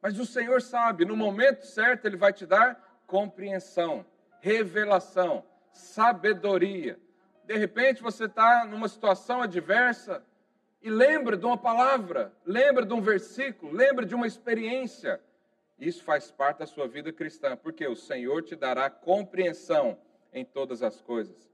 Mas 0.00 0.18
o 0.18 0.24
Senhor 0.24 0.62
sabe, 0.62 1.04
no 1.04 1.16
momento 1.16 1.66
certo, 1.66 2.06
Ele 2.06 2.16
vai 2.16 2.32
te 2.32 2.46
dar 2.46 3.02
compreensão, 3.06 4.06
revelação, 4.40 5.44
sabedoria. 5.72 6.98
De 7.44 7.56
repente 7.56 8.00
você 8.00 8.26
está 8.26 8.64
numa 8.64 8.88
situação 8.88 9.42
adversa 9.42 10.24
e 10.80 10.88
lembra 10.88 11.36
de 11.36 11.44
uma 11.44 11.58
palavra, 11.58 12.32
lembra 12.46 12.86
de 12.86 12.94
um 12.94 13.00
versículo, 13.00 13.72
lembra 13.72 14.06
de 14.06 14.14
uma 14.14 14.26
experiência. 14.26 15.20
Isso 15.78 16.04
faz 16.04 16.30
parte 16.30 16.58
da 16.58 16.66
sua 16.66 16.86
vida 16.86 17.12
cristã, 17.12 17.56
porque 17.56 17.86
o 17.86 17.96
Senhor 17.96 18.42
te 18.42 18.54
dará 18.54 18.88
compreensão 18.88 19.98
em 20.32 20.44
todas 20.44 20.82
as 20.82 21.00
coisas. 21.00 21.50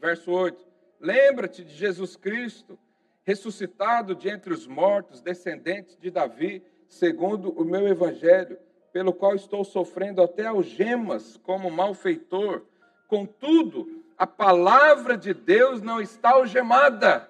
Verso 0.00 0.30
8: 0.30 0.64
Lembra-te 1.00 1.64
de 1.64 1.74
Jesus 1.74 2.16
Cristo, 2.16 2.78
ressuscitado 3.24 4.14
de 4.14 4.28
entre 4.28 4.52
os 4.52 4.66
mortos, 4.66 5.20
descendente 5.20 5.96
de 5.98 6.10
Davi, 6.10 6.62
segundo 6.88 7.50
o 7.50 7.64
meu 7.64 7.86
evangelho, 7.88 8.58
pelo 8.92 9.12
qual 9.12 9.34
estou 9.34 9.64
sofrendo 9.64 10.22
até 10.22 10.46
algemas 10.46 11.38
como 11.38 11.70
malfeitor. 11.70 12.62
Contudo, 13.08 14.04
a 14.18 14.26
palavra 14.26 15.16
de 15.16 15.32
Deus 15.32 15.80
não 15.80 16.00
está 16.00 16.30
algemada. 16.30 17.28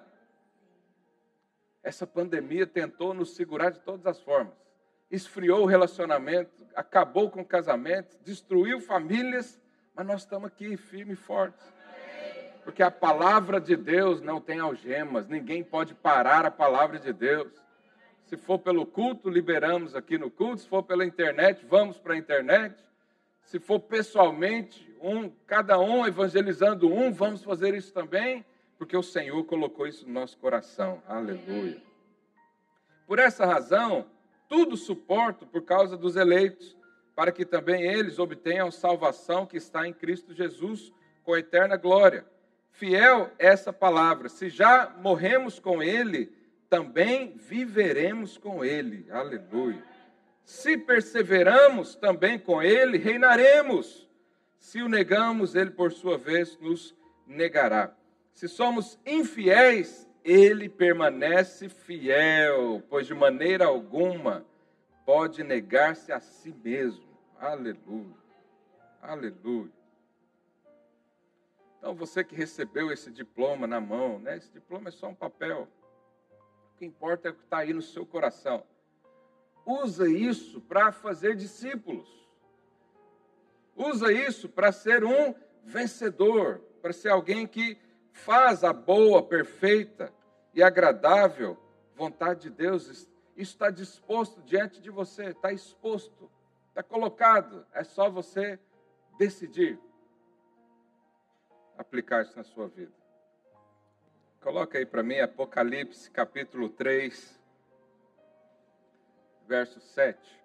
Essa 1.81 2.05
pandemia 2.05 2.65
tentou 2.65 3.13
nos 3.13 3.35
segurar 3.35 3.71
de 3.71 3.79
todas 3.79 4.05
as 4.05 4.21
formas. 4.21 4.53
Esfriou 5.09 5.63
o 5.63 5.65
relacionamento, 5.65 6.51
acabou 6.75 7.29
com 7.29 7.43
casamentos, 7.43 8.17
destruiu 8.23 8.79
famílias, 8.79 9.59
mas 9.95 10.05
nós 10.05 10.21
estamos 10.21 10.47
aqui 10.47 10.75
firmes 10.75 11.19
e 11.19 11.21
fortes. 11.21 11.73
Porque 12.63 12.81
a 12.81 12.89
palavra 12.89 13.59
de 13.59 13.75
Deus 13.75 14.21
não 14.21 14.39
tem 14.39 14.59
algemas, 14.59 15.27
ninguém 15.27 15.63
pode 15.63 15.93
parar 15.93 16.45
a 16.45 16.51
palavra 16.51 16.97
de 16.97 17.11
Deus. 17.11 17.51
Se 18.25 18.37
for 18.37 18.57
pelo 18.57 18.85
culto, 18.85 19.29
liberamos 19.29 19.95
aqui 19.95 20.17
no 20.17 20.31
culto, 20.31 20.61
se 20.61 20.67
for 20.67 20.81
pela 20.81 21.05
internet, 21.05 21.65
vamos 21.65 21.99
para 21.99 22.13
a 22.13 22.17
internet. 22.17 22.75
Se 23.43 23.59
for 23.59 23.79
pessoalmente, 23.79 24.89
um, 25.01 25.29
cada 25.45 25.77
um 25.77 26.07
evangelizando 26.07 26.91
um, 26.91 27.11
vamos 27.11 27.43
fazer 27.43 27.73
isso 27.73 27.93
também, 27.93 28.45
porque 28.77 28.95
o 28.95 29.03
Senhor 29.03 29.43
colocou 29.43 29.85
isso 29.85 30.07
no 30.07 30.13
nosso 30.13 30.37
coração. 30.37 31.03
Aleluia. 31.05 31.81
Por 33.05 33.19
essa 33.19 33.45
razão, 33.45 34.05
tudo 34.47 34.77
suporto 34.77 35.45
por 35.45 35.63
causa 35.63 35.97
dos 35.97 36.15
eleitos, 36.15 36.77
para 37.15 37.31
que 37.31 37.45
também 37.45 37.83
eles 37.83 38.19
obtenham 38.19 38.71
salvação 38.71 39.45
que 39.45 39.57
está 39.57 39.87
em 39.87 39.93
Cristo 39.93 40.33
Jesus 40.33 40.91
com 41.23 41.37
eterna 41.37 41.77
glória. 41.77 42.25
Fiel 42.71 43.31
essa 43.37 43.71
palavra. 43.71 44.29
Se 44.29 44.49
já 44.49 44.95
morremos 44.99 45.59
com 45.59 45.81
ele, 45.81 46.31
também 46.69 47.35
viveremos 47.37 48.37
com 48.37 48.65
ele. 48.65 49.05
Aleluia. 49.11 49.83
Se 50.43 50.77
perseveramos 50.77 51.95
também 51.95 52.39
com 52.39 52.61
ele, 52.61 52.97
reinaremos. 52.97 54.09
Se 54.59 54.81
o 54.81 54.89
negamos, 54.89 55.55
ele 55.55 55.71
por 55.71 55.91
sua 55.91 56.17
vez 56.17 56.57
nos 56.59 56.95
negará. 57.27 57.95
Se 58.33 58.47
somos 58.47 58.99
infiéis, 59.05 60.09
ele 60.23 60.67
permanece 60.67 61.69
fiel, 61.69 62.81
pois 62.89 63.05
de 63.05 63.13
maneira 63.13 63.65
alguma 63.65 64.45
pode 65.05 65.43
negar-se 65.43 66.11
a 66.11 66.19
si 66.19 66.53
mesmo. 66.63 67.12
Aleluia. 67.39 68.15
Aleluia. 69.01 69.71
Então, 71.77 71.93
você 71.93 72.23
que 72.23 72.33
recebeu 72.33 72.91
esse 72.91 73.11
diploma 73.11 73.67
na 73.67 73.81
mão, 73.81 74.17
né? 74.19 74.37
esse 74.37 74.49
diploma 74.49 74.87
é 74.87 74.91
só 74.91 75.07
um 75.07 75.15
papel. 75.15 75.67
O 76.73 76.77
que 76.77 76.85
importa 76.85 77.27
é 77.27 77.31
o 77.31 77.35
que 77.35 77.43
está 77.43 77.57
aí 77.57 77.73
no 77.73 77.81
seu 77.81 78.05
coração. 78.05 78.63
Usa 79.65 80.09
isso 80.09 80.61
para 80.61 80.91
fazer 80.91 81.35
discípulos. 81.35 82.07
Usa 83.75 84.11
isso 84.11 84.47
para 84.47 84.71
ser 84.71 85.03
um 85.03 85.35
vencedor, 85.63 86.59
para 86.81 86.93
ser 86.93 87.09
alguém 87.09 87.47
que 87.47 87.77
faz 88.11 88.63
a 88.63 88.71
boa, 88.71 89.23
perfeita 89.23 90.13
e 90.53 90.61
agradável 90.61 91.57
vontade 91.95 92.41
de 92.41 92.49
Deus. 92.49 92.87
Isso 92.87 93.07
está 93.35 93.69
disposto 93.69 94.41
diante 94.43 94.79
de 94.79 94.89
você, 94.89 95.25
está 95.25 95.51
exposto, 95.51 96.29
está 96.73 96.81
colocado. 96.81 97.65
É 97.71 97.83
só 97.83 98.09
você 98.09 98.59
decidir 99.15 99.79
aplicar 101.77 102.23
isso 102.23 102.35
na 102.35 102.43
sua 102.43 102.67
vida. 102.67 102.91
Coloca 104.41 104.79
aí 104.79 104.85
para 104.85 105.03
mim 105.03 105.19
Apocalipse 105.19 106.09
capítulo 106.09 106.67
3, 106.69 107.39
verso 109.47 109.79
7. 109.79 110.43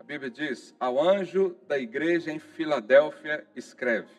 A 0.00 0.02
Bíblia 0.02 0.30
diz: 0.30 0.74
Ao 0.80 1.00
anjo 1.00 1.56
da 1.68 1.78
igreja 1.78 2.32
em 2.32 2.40
Filadélfia, 2.40 3.46
escreve: 3.54 4.12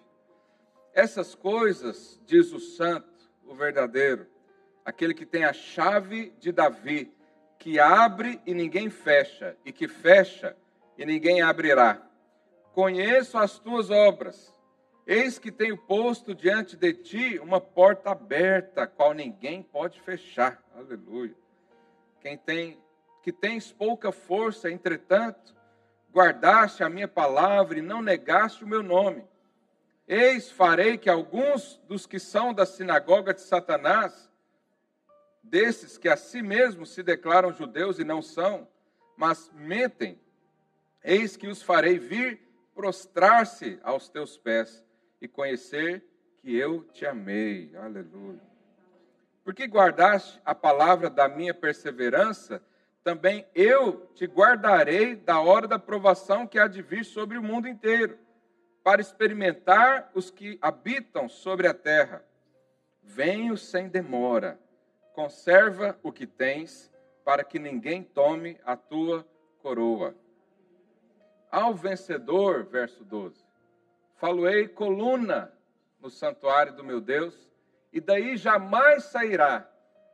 Essas 0.94 1.36
coisas 1.36 2.20
diz 2.26 2.54
o 2.54 2.60
santo, 2.60 3.30
o 3.46 3.54
verdadeiro, 3.54 4.26
aquele 4.89 5.13
que 5.13 5.25
tem 5.25 5.45
a 5.45 5.54
chave 5.54 6.34
de 6.39 6.52
Davi, 6.52 7.13
que 7.58 7.80
abre 7.80 8.41
e 8.45 8.54
ninguém 8.54 8.89
fecha, 8.89 9.56
e 9.63 9.71
que 9.71 9.88
fecha 9.88 10.56
e 10.97 11.06
ninguém 11.06 11.41
abrirá. 11.41 12.02
Conheço 12.73 13.38
as 13.38 13.60
tuas 13.60 13.89
obras. 13.89 14.54
Eis 15.06 15.39
que 15.39 15.52
tenho 15.52 15.78
posto 15.78 16.36
diante 16.36 16.75
de 16.75 16.93
ti 16.93 17.39
uma 17.39 17.60
porta 17.60 18.12
aberta, 18.12 18.86
qual 18.86 19.13
ninguém 19.13 19.63
pode 19.63 19.99
fechar. 20.02 20.62
Aleluia. 20.75 21.36
Quem 22.21 22.38
tem 22.38 22.80
que 23.21 23.32
tens 23.34 23.71
pouca 23.71 24.12
força, 24.12 24.71
entretanto, 24.71 25.54
guardaste 26.13 26.84
a 26.84 26.89
minha 26.89 27.08
palavra 27.08 27.80
e 27.80 27.82
não 27.82 28.02
negaste 28.02 28.63
o 28.63 28.67
meu 28.67 28.82
nome. 28.82 29.23
Eis 30.08 30.49
farei 30.49 30.97
que 30.97 31.10
alguns 31.10 31.80
dos 31.88 32.06
que 32.06 32.19
são 32.19 32.54
da 32.54 32.65
sinagoga 32.65 33.34
de 33.34 33.41
Satanás, 33.41 34.29
desses 35.43 35.97
que 35.97 36.10
a 36.10 36.17
si 36.17 36.41
mesmos 36.41 36.91
se 36.91 37.04
declaram 37.04 37.54
judeus 37.54 37.99
e 37.99 38.04
não 38.04 38.21
são, 38.21 38.67
mas 39.17 39.52
mentem, 39.54 40.19
Eis 41.04 41.38
que 41.38 41.47
os 41.47 41.62
farei 41.62 41.97
vir 41.97 42.41
prostrar-se 42.75 43.80
aos 43.84 44.10
teus 44.10 44.38
pés 44.38 44.86
e 45.21 45.28
conhecer 45.28 46.04
que 46.38 46.56
eu 46.56 46.84
te 46.93 47.06
amei. 47.06 47.73
Aleluia. 47.75 48.41
Porque 49.43 49.65
guardaste 49.65 50.39
a 50.45 50.54
palavra 50.54 51.10
da 51.10 51.28
minha 51.28 51.54
perseverança, 51.54 52.62
também 53.04 53.45
eu 53.56 54.08
te 54.13 54.25
guardarei 54.25 55.15
da 55.15 55.39
hora 55.39 55.67
da 55.67 55.80
provação 55.80 56.45
que 56.45 56.60
há 56.60 56.67
de 56.67 56.82
vir 56.82 57.06
sobre 57.06 57.38
o 57.38 57.43
mundo 57.43 57.67
inteiro, 57.67 58.17
para 58.84 59.02
experimentar 59.02 60.12
os 60.13 60.30
que 60.30 60.60
habitam 60.62 61.28
sobre 61.30 61.67
a 61.67 61.73
terra. 61.73 62.23
Venho 63.02 63.58
sem 63.58 63.88
demora, 63.88 64.60
conserva 65.13 65.98
o 66.04 66.12
que 66.12 66.26
tens, 66.26 66.91
para 67.24 67.43
que 67.43 67.60
ninguém 67.60 68.04
tome 68.04 68.58
a 68.65 68.76
tua 68.76 69.26
coroa. 69.62 70.15
Ao 71.52 71.74
vencedor, 71.74 72.63
verso 72.65 73.04
12, 73.04 73.43
faloei 74.15 74.67
coluna 74.67 75.52
no 76.00 76.10
santuário 76.10 76.74
do 76.74 76.84
meu 76.84 77.02
Deus, 77.02 77.50
e 77.91 78.00
daí 78.00 78.38
jamais 78.38 79.06
sairá. 79.06 79.69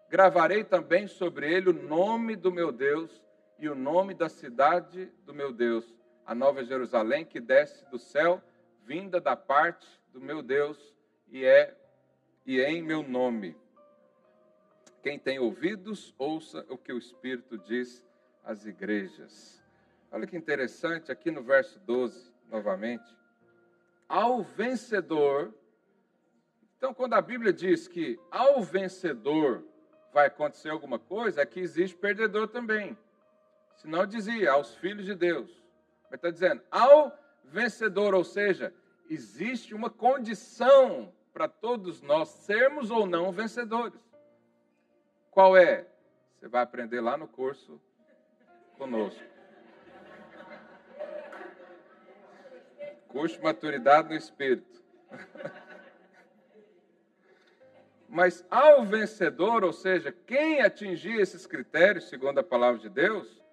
Gravarei 0.09 0.63
também 0.63 1.07
sobre 1.07 1.51
ele 1.51 1.69
o 1.69 1.73
nome 1.73 2.35
do 2.35 2.51
meu 2.51 2.71
Deus 2.71 3.21
e 3.59 3.67
o 3.67 3.75
nome 3.75 4.13
da 4.13 4.29
cidade 4.29 5.11
do 5.25 5.33
meu 5.33 5.51
Deus, 5.51 5.93
a 6.25 6.33
nova 6.33 6.63
Jerusalém 6.63 7.25
que 7.25 7.39
desce 7.39 7.85
do 7.89 7.97
céu, 7.97 8.41
vinda 8.83 9.19
da 9.19 9.35
parte 9.35 9.87
do 10.13 10.21
meu 10.21 10.41
Deus, 10.41 10.77
e 11.29 11.45
é 11.45 11.75
e 12.45 12.61
é 12.61 12.69
em 12.69 12.81
meu 12.81 13.01
nome. 13.01 13.57
Quem 15.05 15.19
tem 15.19 15.37
ouvidos, 15.37 16.15
ouça 16.17 16.65
o 16.67 16.79
que 16.79 16.91
o 16.91 16.97
Espírito 16.97 17.59
diz 17.59 18.03
às 18.43 18.65
igrejas. 18.65 19.63
Olha 20.11 20.25
que 20.25 20.35
interessante 20.35 21.11
aqui 21.11 21.29
no 21.29 21.43
verso 21.43 21.79
12, 21.81 22.33
novamente. 22.49 23.15
Ao 24.09 24.41
vencedor. 24.41 25.53
Então, 26.75 26.91
quando 26.91 27.13
a 27.13 27.21
Bíblia 27.21 27.53
diz 27.53 27.87
que 27.87 28.19
ao 28.31 28.63
vencedor 28.63 29.63
vai 30.11 30.25
acontecer 30.25 30.69
alguma 30.69 30.97
coisa, 30.97 31.43
é 31.43 31.45
que 31.45 31.59
existe 31.59 31.95
perdedor 31.95 32.47
também. 32.47 32.97
Senão 33.75 34.07
dizia 34.07 34.53
aos 34.53 34.73
filhos 34.73 35.05
de 35.05 35.13
Deus. 35.13 35.51
Mas 36.09 36.13
está 36.13 36.31
dizendo 36.31 36.63
ao 36.71 37.15
vencedor, 37.43 38.15
ou 38.15 38.23
seja, 38.23 38.73
existe 39.07 39.75
uma 39.75 39.91
condição 39.91 41.13
para 41.31 41.47
todos 41.47 42.01
nós 42.01 42.29
sermos 42.29 42.89
ou 42.89 43.05
não 43.05 43.31
vencedores. 43.31 44.04
Qual 45.35 45.57
é? 45.57 45.85
Você 46.39 46.47
vai 46.47 46.63
aprender 46.63 47.01
lá 47.01 47.17
no 47.17 47.27
curso 47.27 47.81
conosco. 48.77 49.21
Curso 53.09 53.35
de 53.35 53.43
Maturidade 53.43 54.07
no 54.07 54.15
Espírito. 54.15 54.81
Mas 58.07 58.45
ao 58.49 58.85
vencedor, 58.85 59.65
ou 59.65 59.73
seja, 59.73 60.09
quem 60.09 60.61
atingir 60.61 61.19
esses 61.19 61.45
critérios, 61.45 62.07
segundo 62.07 62.39
a 62.39 62.43
palavra 62.43 62.79
de 62.79 62.87
Deus, 62.87 63.43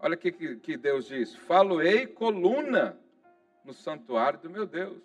olha 0.00 0.16
o 0.16 0.18
que, 0.18 0.56
que 0.56 0.76
Deus 0.76 1.06
diz: 1.06 1.36
Faloei 1.36 2.04
coluna 2.08 2.98
no 3.64 3.72
santuário 3.72 4.40
do 4.40 4.50
meu 4.50 4.66
Deus. 4.66 5.00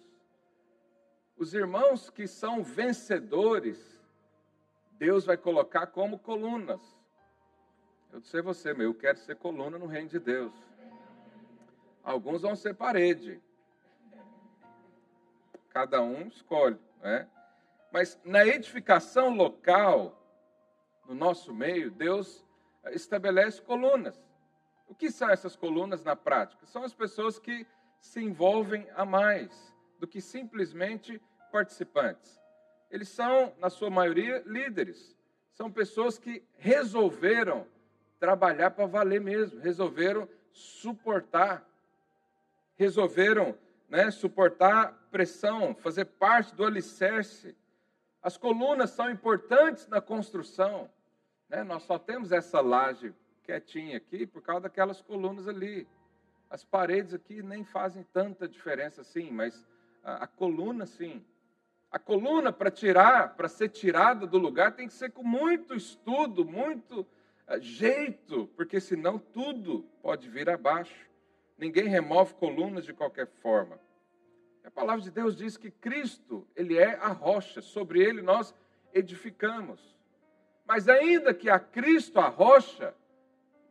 Os 1.37 1.53
irmãos 1.53 2.09
que 2.09 2.25
são 2.25 2.63
vencedores, 2.63 3.94
Deus 4.97 5.25
vai 5.25 5.37
colocar 5.37 5.87
como 5.87 6.19
colunas. 6.19 6.81
Eu 8.11 8.21
sei 8.21 8.41
você, 8.41 8.73
meu, 8.73 8.89
eu 8.89 8.93
quero 8.93 9.17
ser 9.17 9.35
coluna 9.35 9.77
no 9.77 9.87
reino 9.87 10.09
de 10.09 10.19
Deus. 10.19 10.53
Alguns 12.03 12.43
vão 12.43 12.55
ser 12.55 12.73
parede. 12.75 13.41
Cada 15.69 16.01
um 16.01 16.27
escolhe, 16.27 16.79
né? 17.01 17.27
Mas 17.91 18.19
na 18.23 18.45
edificação 18.45 19.35
local, 19.35 20.21
no 21.07 21.15
nosso 21.15 21.53
meio, 21.53 21.91
Deus 21.91 22.45
estabelece 22.91 23.61
colunas. 23.61 24.17
O 24.87 24.95
que 24.95 25.11
são 25.11 25.29
essas 25.29 25.55
colunas 25.55 26.03
na 26.03 26.15
prática? 26.15 26.65
São 26.65 26.83
as 26.83 26.93
pessoas 26.93 27.39
que 27.39 27.65
se 27.99 28.21
envolvem 28.21 28.87
a 28.95 29.03
mais 29.03 29.73
do 29.99 30.07
que 30.07 30.21
simplesmente 30.21 31.21
participantes. 31.51 32.39
Eles 32.89 33.09
são, 33.09 33.53
na 33.59 33.69
sua 33.69 33.89
maioria, 33.89 34.43
líderes. 34.45 35.15
São 35.53 35.71
pessoas 35.71 36.17
que 36.17 36.43
resolveram 36.57 37.65
trabalhar 38.19 38.71
para 38.71 38.85
valer 38.85 39.21
mesmo, 39.21 39.59
resolveram 39.59 40.27
suportar, 40.51 41.65
resolveram 42.75 43.57
né, 43.89 44.09
suportar 44.11 44.93
pressão, 45.11 45.75
fazer 45.75 46.05
parte 46.05 46.55
do 46.55 46.65
alicerce 46.65 47.55
as 48.25 48.37
colunas 48.37 48.89
são 48.89 49.07
importantes 49.11 49.87
na 49.87 50.01
construção. 50.01 50.89
Né? 51.47 51.63
Nós 51.63 51.83
só 51.83 51.99
temos 51.99 52.31
essa 52.31 52.59
laje 52.59 53.13
quietinha 53.43 53.97
aqui 53.97 54.25
por 54.25 54.41
causa 54.41 54.61
daquelas 54.61 54.99
colunas 54.99 55.47
ali. 55.47 55.87
As 56.49 56.63
paredes 56.63 57.13
aqui 57.13 57.43
nem 57.43 57.63
fazem 57.63 58.03
tanta 58.11 58.47
diferença 58.47 59.01
assim, 59.01 59.29
mas 59.29 59.63
a, 60.03 60.23
a 60.23 60.27
coluna 60.27 60.87
sim. 60.87 61.23
A 61.95 61.99
coluna 61.99 62.51
para 62.51 62.69
tirar, 62.69 63.37
para 63.37 63.47
ser 63.47 63.69
tirada 63.69 64.27
do 64.27 64.37
lugar, 64.37 64.75
tem 64.75 64.85
que 64.85 64.93
ser 64.93 65.11
com 65.11 65.23
muito 65.23 65.73
estudo, 65.73 66.43
muito 66.43 67.07
uh, 67.47 67.57
jeito, 67.61 68.47
porque 68.47 68.81
senão 68.81 69.17
tudo 69.17 69.85
pode 70.01 70.29
vir 70.29 70.49
abaixo. 70.49 71.09
Ninguém 71.57 71.87
remove 71.87 72.33
colunas 72.33 72.83
de 72.83 72.91
qualquer 72.91 73.27
forma. 73.41 73.79
A 74.65 74.69
palavra 74.69 75.01
de 75.01 75.09
Deus 75.09 75.37
diz 75.37 75.55
que 75.55 75.71
Cristo, 75.71 76.45
ele 76.53 76.77
é 76.77 76.95
a 76.95 77.13
rocha, 77.13 77.61
sobre 77.61 78.03
ele 78.03 78.21
nós 78.21 78.53
edificamos. 78.93 79.97
Mas 80.67 80.89
ainda 80.89 81.33
que 81.33 81.49
a 81.49 81.57
Cristo 81.57 82.19
a 82.19 82.27
rocha, 82.27 82.93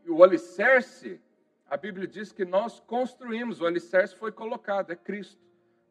o 0.08 0.24
alicerce, 0.24 1.20
a 1.68 1.76
Bíblia 1.76 2.08
diz 2.08 2.32
que 2.32 2.46
nós 2.46 2.80
construímos, 2.80 3.60
o 3.60 3.66
alicerce 3.66 4.16
foi 4.16 4.32
colocado, 4.32 4.92
é 4.92 4.96
Cristo. 4.96 5.44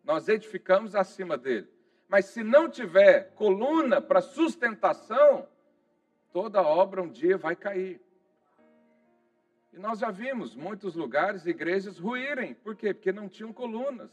Nós 0.04 0.28
edificamos 0.28 0.96
acima 0.96 1.38
dele. 1.38 1.72
Mas 2.14 2.26
se 2.26 2.44
não 2.44 2.70
tiver 2.70 3.32
coluna 3.34 4.00
para 4.00 4.22
sustentação, 4.22 5.48
toda 6.32 6.62
obra 6.62 7.02
um 7.02 7.10
dia 7.10 7.40
vai 7.40 7.56
cair. 7.56 8.00
E 9.74 9.80
nós 9.80 9.98
já 9.98 10.12
vimos 10.12 10.56
muitos 10.56 10.94
lugares, 10.94 11.48
igrejas 11.48 11.98
ruírem. 11.98 12.54
Por 12.54 12.76
quê? 12.76 12.94
Porque 12.94 13.12
não 13.12 13.28
tinham 13.28 13.52
colunas. 13.52 14.12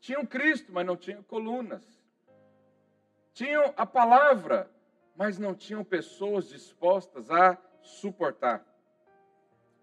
Tinham 0.00 0.24
Cristo, 0.24 0.72
mas 0.72 0.86
não 0.86 0.96
tinham 0.96 1.22
colunas. 1.24 1.84
Tinham 3.34 3.74
a 3.76 3.84
palavra, 3.84 4.70
mas 5.14 5.38
não 5.38 5.54
tinham 5.54 5.84
pessoas 5.84 6.48
dispostas 6.48 7.30
a 7.30 7.58
suportar. 7.82 8.64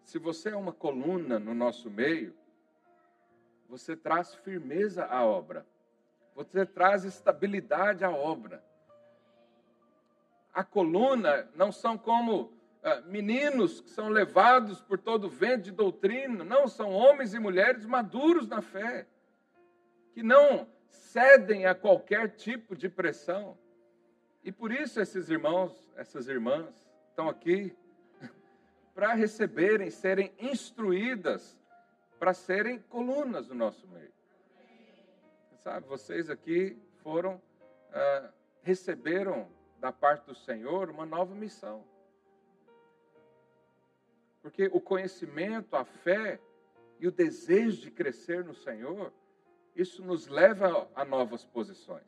Se 0.02 0.18
você 0.18 0.50
é 0.50 0.58
uma 0.58 0.74
coluna 0.74 1.38
no 1.38 1.54
nosso 1.54 1.88
meio, 1.88 2.36
você 3.70 3.96
traz 3.96 4.34
firmeza 4.34 5.06
à 5.06 5.24
obra. 5.24 5.68
Você 6.36 6.66
traz 6.66 7.06
estabilidade 7.06 8.04
à 8.04 8.12
obra. 8.12 8.62
A 10.54 10.64
coluna 10.64 11.50
não 11.56 11.72
são 11.72 11.98
como 11.98 12.52
ah, 12.84 13.02
meninos 13.08 13.82
que 13.82 13.90
são 13.90 14.10
levados 14.10 14.82
por 14.82 15.00
todo 15.00 15.30
vento 15.30 15.64
de 15.64 15.72
doutrina, 15.72 16.44
não, 16.44 16.68
são 16.68 16.92
homens 16.92 17.34
e 17.34 17.40
mulheres 17.40 17.86
maduros 17.86 18.48
na 18.48 18.62
fé 18.62 19.08
que 20.14 20.22
não 20.22 20.68
cedem 20.90 21.66
a 21.66 21.74
qualquer 21.74 22.36
tipo 22.36 22.76
de 22.76 22.88
pressão. 22.88 23.58
E 24.44 24.52
por 24.52 24.72
isso 24.72 25.00
esses 25.00 25.30
irmãos, 25.30 25.90
essas 25.96 26.28
irmãs 26.28 26.88
estão 27.10 27.28
aqui 27.28 27.76
para 28.94 29.14
receberem, 29.14 29.90
serem 29.90 30.32
instruídas 30.40 31.58
para 32.20 32.34
serem 32.34 32.80
colunas 32.80 33.48
do 33.48 33.56
nosso 33.56 33.88
meio. 33.88 34.15
Sabe, 35.66 35.88
vocês 35.88 36.30
aqui 36.30 36.78
foram, 37.02 37.42
ah, 37.92 38.30
receberam 38.62 39.48
da 39.80 39.92
parte 39.92 40.28
do 40.28 40.36
Senhor 40.36 40.92
uma 40.92 41.08
nova 41.08 41.34
missão. 41.34 41.84
Porque 44.44 44.70
o 44.72 44.80
conhecimento, 44.80 45.76
a 45.76 45.84
fé 45.84 46.40
e 47.00 47.08
o 47.08 47.12
desejo 47.12 47.82
de 47.82 47.90
crescer 47.90 48.46
no 48.46 48.54
Senhor 48.54 49.12
isso 49.76 50.06
nos 50.06 50.28
leva 50.28 50.88
a 50.94 51.04
novas 51.04 51.44
posições. 51.44 52.06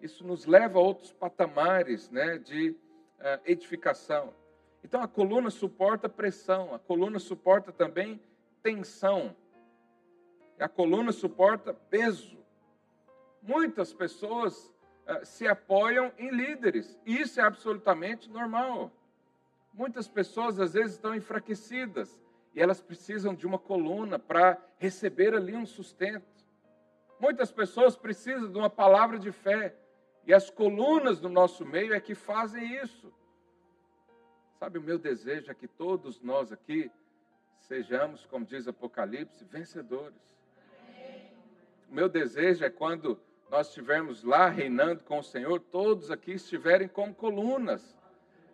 Isso 0.00 0.24
nos 0.24 0.46
leva 0.46 0.78
a 0.78 0.82
outros 0.82 1.10
patamares 1.10 2.08
né, 2.08 2.38
de 2.38 2.70
uh, 2.70 3.42
edificação. 3.46 4.32
Então 4.84 5.02
a 5.02 5.08
coluna 5.08 5.50
suporta 5.50 6.08
pressão, 6.08 6.72
a 6.72 6.78
coluna 6.78 7.18
suporta 7.18 7.72
também 7.72 8.22
tensão, 8.62 9.34
a 10.62 10.68
coluna 10.68 11.12
suporta 11.12 11.72
peso. 11.72 12.38
Muitas 13.42 13.92
pessoas 13.92 14.72
uh, 15.06 15.24
se 15.24 15.46
apoiam 15.46 16.12
em 16.18 16.30
líderes, 16.30 16.98
e 17.06 17.20
isso 17.20 17.40
é 17.40 17.44
absolutamente 17.44 18.28
normal. 18.30 18.92
Muitas 19.72 20.08
pessoas 20.08 20.58
às 20.58 20.72
vezes 20.72 20.94
estão 20.94 21.14
enfraquecidas 21.14 22.18
e 22.54 22.60
elas 22.60 22.80
precisam 22.80 23.34
de 23.34 23.46
uma 23.46 23.58
coluna 23.58 24.18
para 24.18 24.60
receber 24.78 25.34
ali 25.34 25.54
um 25.54 25.66
sustento. 25.66 26.26
Muitas 27.20 27.52
pessoas 27.52 27.96
precisam 27.96 28.50
de 28.50 28.58
uma 28.58 28.70
palavra 28.70 29.18
de 29.18 29.30
fé. 29.30 29.74
E 30.26 30.34
as 30.34 30.50
colunas 30.50 31.20
do 31.20 31.28
nosso 31.28 31.64
meio 31.64 31.94
é 31.94 32.00
que 32.00 32.14
fazem 32.14 32.76
isso. 32.82 33.12
Sabe, 34.58 34.78
o 34.78 34.82
meu 34.82 34.98
desejo 34.98 35.50
é 35.50 35.54
que 35.54 35.68
todos 35.68 36.20
nós 36.20 36.52
aqui 36.52 36.90
sejamos, 37.60 38.26
como 38.26 38.44
diz 38.44 38.66
Apocalipse, 38.66 39.44
vencedores. 39.44 40.37
O 41.88 41.94
meu 41.94 42.08
desejo 42.08 42.64
é 42.64 42.70
quando 42.70 43.20
nós 43.50 43.68
estivermos 43.68 44.22
lá 44.22 44.48
reinando 44.48 45.02
com 45.04 45.18
o 45.18 45.22
Senhor, 45.22 45.58
todos 45.58 46.10
aqui 46.10 46.32
estiverem 46.32 46.86
como 46.86 47.14
colunas, 47.14 47.96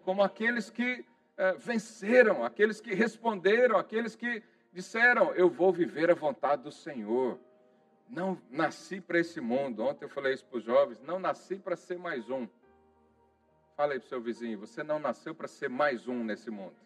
como 0.04 0.22
aqueles 0.22 0.70
que 0.70 1.04
eh, 1.36 1.54
venceram, 1.58 2.44
aqueles 2.44 2.80
que 2.80 2.94
responderam, 2.94 3.76
aqueles 3.76 4.14
que 4.14 4.42
disseram: 4.72 5.34
Eu 5.34 5.50
vou 5.50 5.72
viver 5.72 6.10
a 6.10 6.14
vontade 6.14 6.62
do 6.62 6.72
Senhor. 6.72 7.38
Não 8.08 8.40
nasci 8.50 9.00
para 9.00 9.18
esse 9.18 9.40
mundo. 9.40 9.82
Ontem 9.82 10.04
eu 10.04 10.08
falei 10.08 10.34
isso 10.34 10.44
para 10.46 10.58
os 10.58 10.64
jovens: 10.64 11.00
não 11.02 11.18
nasci 11.18 11.56
para 11.56 11.74
ser 11.74 11.98
mais 11.98 12.30
um. 12.30 12.46
Fala 13.76 13.94
aí 13.94 13.98
para 13.98 14.06
o 14.06 14.08
seu 14.08 14.20
vizinho: 14.20 14.58
você 14.58 14.84
não 14.84 15.00
nasceu 15.00 15.34
para 15.34 15.48
ser 15.48 15.68
mais 15.68 16.06
um 16.06 16.22
nesse 16.22 16.50
mundo. 16.50 16.76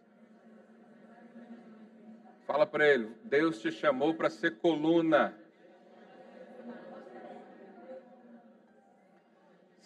Fala 2.47 2.67
para 2.67 2.89
ele: 2.89 3.15
Deus 3.25 3.61
te 3.61 3.71
chamou 3.71 4.15
para 4.15 4.31
ser 4.31 4.57
coluna. 4.57 5.37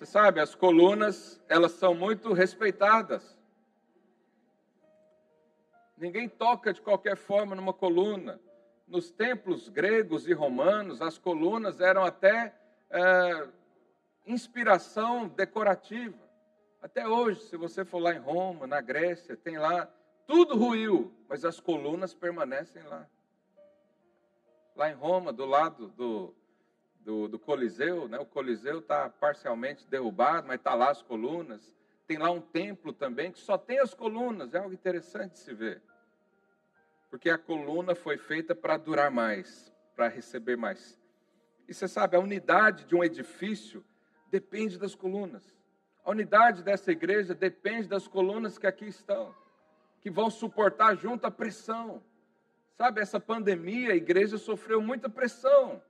Você 0.03 0.07
sabe, 0.07 0.41
as 0.41 0.53
colunas, 0.53 1.41
elas 1.49 1.71
são 1.73 1.95
muito 1.95 2.33
respeitadas. 2.33 3.39
Ninguém 5.97 6.29
toca 6.29 6.73
de 6.73 6.81
qualquer 6.81 7.17
forma 7.17 7.55
numa 7.55 7.73
coluna 7.73 8.41
nos 8.89 9.13
templos 9.13 9.69
gregos 9.69 10.27
e 10.27 10.33
romanos, 10.33 11.01
as 11.01 11.19
colunas 11.19 11.81
eram 11.81 12.05
até 12.05 12.53
é, 12.91 13.49
inspiração 14.27 15.29
decorativa. 15.29 16.19
Até 16.83 17.07
hoje, 17.07 17.41
se 17.43 17.57
você 17.57 17.85
for 17.85 18.01
lá 18.01 18.13
em 18.13 18.19
Roma, 18.19 18.67
na 18.67 18.81
Grécia, 18.81 19.37
tem 19.37 19.57
lá, 19.57 19.89
tudo 20.27 20.57
ruiu, 20.57 21.15
mas 21.29 21.45
as 21.45 21.61
colunas 21.61 22.13
permanecem 22.13 22.83
lá. 22.83 23.09
Lá 24.75 24.91
em 24.91 24.95
Roma, 24.95 25.33
do 25.33 25.47
lado 25.47 25.87
do, 25.91 26.35
do, 27.05 27.29
do 27.29 27.39
Coliseu, 27.39 28.09
né? 28.09 28.19
o 28.19 28.27
Coliseu 28.27 28.79
está 28.79 29.09
parcialmente 29.09 29.87
derrubado, 29.87 30.47
mas 30.47 30.57
está 30.57 30.75
lá 30.75 30.91
as 30.91 31.03
colunas. 31.03 31.73
Tem 32.07 32.19
lá 32.19 32.31
um 32.31 32.41
templo 32.41 32.93
também 32.93 33.31
que 33.33 33.39
só 33.39 33.57
tem 33.57 33.79
as 33.79 33.95
colunas, 33.95 34.55
é 34.55 34.59
algo 34.59 34.73
interessante 34.73 35.33
de 35.33 35.39
se 35.39 35.55
ver 35.55 35.83
porque 37.13 37.29
a 37.29 37.37
coluna 37.37 37.95
foi 37.95 38.17
feita 38.17 38.55
para 38.55 38.79
durar 38.79 39.11
mais, 39.11 39.71
para 39.95 40.09
receber 40.09 40.57
mais. 40.57 40.99
E 41.69 41.75
você 41.75 41.87
sabe, 41.87 42.17
a 42.17 42.21
unidade 42.21 42.87
de 42.87 42.97
um 42.97 43.05
edifício 43.05 43.85
depende 44.31 44.79
das 44.79 44.95
colunas. 44.95 45.55
A 46.03 46.11
unidade 46.11 46.63
dessa 46.63 46.91
igreja 46.91 47.35
depende 47.35 47.87
das 47.87 48.09
colunas 48.09 48.57
que 48.57 48.67
aqui 48.67 48.87
estão, 48.87 49.35
que 50.01 50.11
vão 50.11 50.31
suportar 50.31 50.97
junto 50.97 51.27
a 51.27 51.31
pressão. 51.31 52.03
Sabe, 52.79 53.03
essa 53.03 53.21
pandemia, 53.21 53.93
a 53.93 53.97
igreja 53.97 54.39
sofreu 54.39 54.81
muita 54.81 55.07
pressão. 55.07 55.83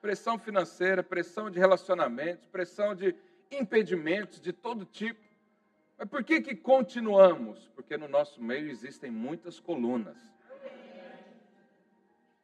Pressão 0.00 0.38
financeira, 0.38 1.02
pressão 1.02 1.50
de 1.50 1.58
relacionamentos, 1.58 2.46
pressão 2.46 2.94
de 2.94 3.14
impedimentos 3.50 4.40
de 4.40 4.52
todo 4.52 4.84
tipo. 4.84 5.20
Mas 5.96 6.08
por 6.08 6.22
que, 6.22 6.40
que 6.40 6.54
continuamos? 6.54 7.68
Porque 7.74 7.96
no 7.96 8.06
nosso 8.06 8.40
meio 8.40 8.70
existem 8.70 9.10
muitas 9.10 9.58
colunas 9.58 10.16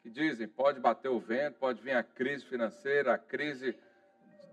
que 0.03 0.11
dizem: 0.11 0.47
pode 0.47 0.81
bater 0.81 1.09
o 1.09 1.19
vento, 1.19 1.59
pode 1.59 1.81
vir 1.81 1.97
a 1.97 2.03
crise 2.03 2.45
financeira, 2.45 3.15
a 3.15 3.19
crise 3.19 3.75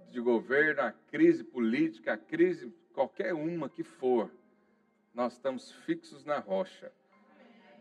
de 0.10 0.20
governo, 0.20 0.82
a 0.82 0.92
crise 0.92 1.44
política, 1.44 2.14
a 2.14 2.18
crise 2.18 2.74
qualquer 2.94 3.34
uma 3.34 3.70
que 3.70 3.84
for, 3.84 4.32
nós 5.14 5.34
estamos 5.34 5.72
fixos 5.86 6.24
na 6.24 6.40
rocha. 6.40 6.92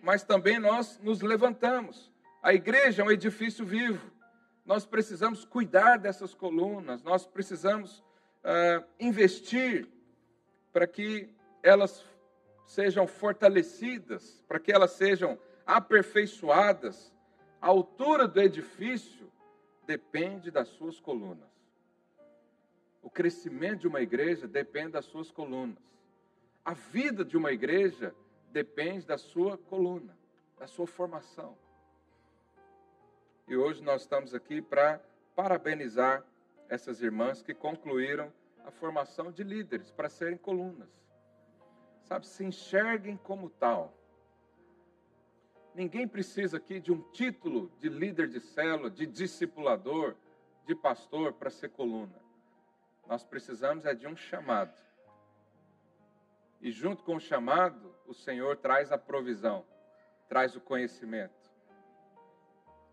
Mas 0.03 0.23
também 0.23 0.59
nós 0.59 0.99
nos 1.03 1.21
levantamos. 1.21 2.11
A 2.43 2.55
igreja 2.55 3.03
é 3.03 3.05
um 3.05 3.11
edifício 3.11 3.65
vivo. 3.65 4.11
Nós 4.71 4.87
precisamos 4.87 5.45
cuidar 5.45 5.99
dessas 5.99 6.33
colunas, 6.33 7.03
nós 7.03 7.27
precisamos 7.27 7.99
uh, 7.99 8.87
investir 9.01 9.89
para 10.73 10.87
que 10.87 11.29
elas 11.61 12.07
sejam 12.65 13.05
fortalecidas, 13.05 14.45
para 14.47 14.61
que 14.61 14.71
elas 14.71 14.93
sejam 14.93 15.37
aperfeiçoadas. 15.67 17.13
A 17.61 17.67
altura 17.67 18.29
do 18.29 18.41
edifício 18.41 19.29
depende 19.89 20.53
das 20.53 20.69
suas 20.69 21.01
colunas. 21.01 21.51
O 23.03 23.11
crescimento 23.11 23.81
de 23.81 23.89
uma 23.89 24.01
igreja 24.01 24.47
depende 24.47 24.93
das 24.93 25.07
suas 25.07 25.33
colunas. 25.33 25.83
A 26.65 26.75
vida 26.75 27.25
de 27.25 27.37
uma 27.37 27.51
igreja 27.51 28.15
depende 28.53 29.05
da 29.05 29.19
sua 29.19 29.59
coluna, 29.59 30.17
da 30.57 30.69
sua 30.69 30.87
formação. 30.87 31.59
E 33.51 33.57
hoje 33.57 33.83
nós 33.83 34.03
estamos 34.03 34.33
aqui 34.33 34.63
para 34.63 35.01
parabenizar 35.35 36.25
essas 36.69 37.03
irmãs 37.03 37.43
que 37.43 37.53
concluíram 37.53 38.33
a 38.65 38.71
formação 38.71 39.33
de 39.33 39.43
líderes 39.43 39.91
para 39.91 40.09
serem 40.09 40.39
colunas. 40.39 40.89
Sabe, 42.05 42.29
se 42.29 42.45
enxerguem 42.45 43.17
como 43.17 43.51
tal. 43.51 43.93
Ninguém 45.75 46.07
precisa 46.07 46.59
aqui 46.59 46.79
de 46.79 46.93
um 46.93 47.03
título 47.11 47.73
de 47.81 47.89
líder 47.89 48.29
de 48.29 48.39
célula, 48.39 48.89
de 48.89 49.05
discipulador, 49.05 50.15
de 50.65 50.77
pastor 50.77 51.33
para 51.33 51.51
ser 51.51 51.71
coluna. 51.71 52.23
Nós 53.05 53.25
precisamos 53.25 53.85
é 53.85 53.97
de 53.97 54.07
um 54.07 54.15
chamado. 54.15 54.81
E 56.61 56.71
junto 56.71 57.03
com 57.03 57.17
o 57.17 57.21
chamado, 57.21 57.97
o 58.07 58.15
Senhor 58.15 58.59
traz 58.59 58.93
a 58.93 58.99
provisão, 58.99 59.67
traz 60.29 60.55
o 60.55 60.61
conhecimento. 60.61 61.40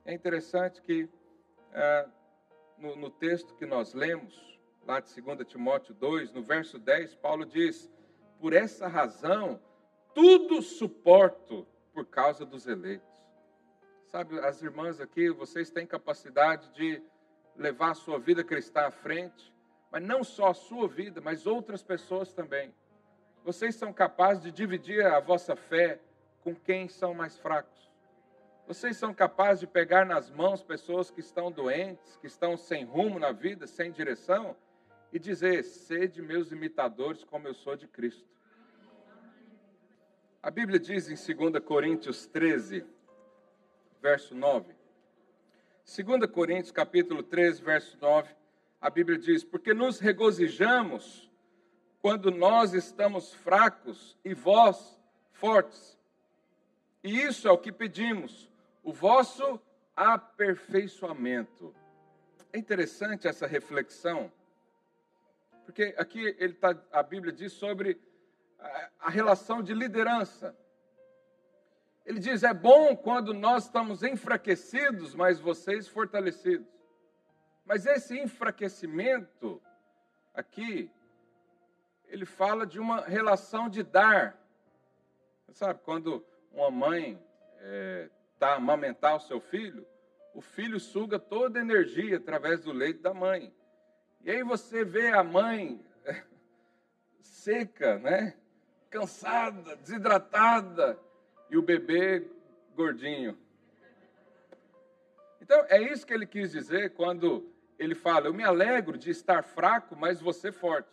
É 0.08 0.14
interessante 0.14 0.82
que 0.82 1.10
é, 1.74 2.08
no, 2.78 2.96
no 2.96 3.10
texto 3.10 3.54
que 3.56 3.66
nós 3.66 3.94
lemos, 3.94 4.58
lá 4.86 5.02
de 5.02 5.22
2 5.22 5.46
Timóteo 5.46 5.94
2, 5.94 6.32
no 6.32 6.42
verso 6.42 6.80
10, 6.80 7.16
Paulo 7.16 7.46
diz: 7.46 7.92
Por 8.40 8.54
essa 8.54 8.88
razão, 8.88 9.60
tudo 10.16 10.62
suporto 10.62 11.68
por 11.94 12.06
causa 12.06 12.46
dos 12.46 12.66
eleitos. 12.66 13.06
Sabe, 14.06 14.40
as 14.40 14.62
irmãs 14.62 15.02
aqui, 15.02 15.30
vocês 15.30 15.70
têm 15.70 15.86
capacidade 15.86 16.72
de 16.72 17.02
levar 17.54 17.92
a 17.92 17.96
sua 17.96 18.18
vida 18.18 18.46
cristã 18.46 18.84
à 18.84 18.92
frente, 18.92 19.54
mas 19.92 20.02
não 20.02 20.24
só 20.24 20.52
a 20.52 20.54
sua 20.54 20.88
vida, 20.88 21.20
mas 21.20 21.46
outras 21.46 21.84
pessoas 21.84 22.32
também. 22.32 22.74
Vocês 23.44 23.76
são 23.76 23.92
capazes 23.92 24.42
de 24.42 24.54
dividir 24.54 25.06
a 25.06 25.20
vossa 25.20 25.54
fé 25.54 26.00
com 26.46 26.56
quem 26.56 26.88
são 26.88 27.14
mais 27.14 27.38
fracos. 27.38 27.87
Vocês 28.68 28.98
são 28.98 29.14
capazes 29.14 29.62
de 29.62 29.68
pegar 29.68 30.06
nas 30.06 30.30
mãos 30.30 30.62
pessoas 30.62 31.10
que 31.10 31.22
estão 31.22 31.52
doentes, 31.52 32.18
que 32.18 32.28
estão 32.28 32.58
sem 32.58 32.84
rumo 32.84 33.18
na 33.18 33.32
vida, 33.32 33.66
sem 33.66 33.92
direção, 33.92 34.56
e 35.12 35.18
dizer: 35.18 35.64
sede 35.64 36.22
meus 36.22 36.52
imitadores, 36.52 37.24
como 37.24 37.48
eu 37.48 37.54
sou 37.54 37.76
de 37.76 37.88
Cristo. 37.88 38.28
A 40.44 40.52
Bíblia 40.52 40.80
diz 40.80 41.10
em 41.10 41.36
2 41.36 41.64
Coríntios 41.64 42.28
13, 42.28 42.86
verso 44.02 44.36
9. 44.36 44.76
2 45.86 46.30
Coríntios, 46.30 46.72
capítulo 46.72 47.24
13, 47.24 47.64
verso 47.64 47.98
9 48.02 48.38
a 48.80 48.90
Bíblia 48.90 49.18
diz: 49.18 49.44
Porque 49.44 49.74
nos 49.74 50.00
regozijamos 50.00 51.30
quando 52.02 52.32
nós 52.32 52.74
estamos 52.74 53.34
fracos 53.34 54.18
e 54.24 54.34
vós 54.34 55.00
fortes. 55.32 55.98
E 57.04 57.22
isso 57.22 57.48
é 57.48 57.52
o 57.52 57.58
que 57.58 57.72
pedimos, 57.72 58.50
o 58.88 58.94
vosso 58.94 59.60
aperfeiçoamento. 59.94 61.76
É 62.54 62.58
interessante 62.58 63.28
essa 63.28 63.46
reflexão, 63.46 64.32
porque 65.66 65.94
aqui 65.98 66.34
ele 66.40 66.54
tá, 66.54 66.74
a 66.94 67.04
Bíblia 67.04 67.34
diz 67.34 67.52
sobre 67.52 68.00
a, 69.02 69.10
relação 69.10 69.62
de 69.62 69.74
liderança. 69.74 70.56
Ele 72.06 72.18
diz: 72.18 72.44
é 72.44 72.54
bom 72.54 72.96
quando 72.96 73.34
nós 73.34 73.66
estamos 73.66 74.04
enfraquecidos, 74.04 75.14
mas 75.14 75.38
vocês 75.38 75.90
fortalecidos. 75.90 76.66
Mas 77.66 77.86
esse 77.86 78.18
enfraquecimento 78.18 79.62
aqui, 80.34 80.90
ele 82.08 82.26
fala 82.26 82.66
de 82.66 82.80
uma 82.80 83.02
relação 83.02 83.68
de 83.68 83.84
dar. 83.84 84.42
Sabe, 85.52 85.82
quando 85.84 86.26
uma 86.54 86.72
mãe 86.72 87.22
é, 87.60 88.10
tá 88.40 88.56
amamentar 88.56 89.16
o 89.16 89.20
seu 89.20 89.40
filho, 89.40 89.86
o 90.34 90.42
filho 90.42 90.80
suga 90.80 91.18
toda 91.18 91.60
a 91.60 91.62
energia 91.62 92.18
através 92.18 92.62
do 92.62 92.72
leite 92.72 93.00
da 93.00 93.14
mãe. 93.14 93.54
E 94.24 94.32
aí 94.32 94.44
você 94.44 94.84
vê 94.86 95.10
a 95.10 95.24
mãe 95.24 95.84
seca, 97.22 97.98
né? 98.00 98.36
cansada, 98.90 99.76
desidratada, 99.76 101.00
e 101.50 101.58
o 101.58 101.62
bebê 101.62 102.26
gordinho. 102.76 103.38
Então, 105.42 105.66
é 105.70 105.82
isso 105.82 106.06
que 106.06 106.14
ele 106.14 106.26
quis 106.26 106.52
dizer 106.52 106.92
quando 106.92 107.50
ele 107.80 107.96
fala: 107.96 108.28
Eu 108.28 108.34
me 108.34 108.44
alegro 108.44 108.98
de 108.98 109.10
estar 109.12 109.44
fraco, 109.44 109.96
mas 109.96 110.20
você 110.20 110.52
forte. 110.52 110.90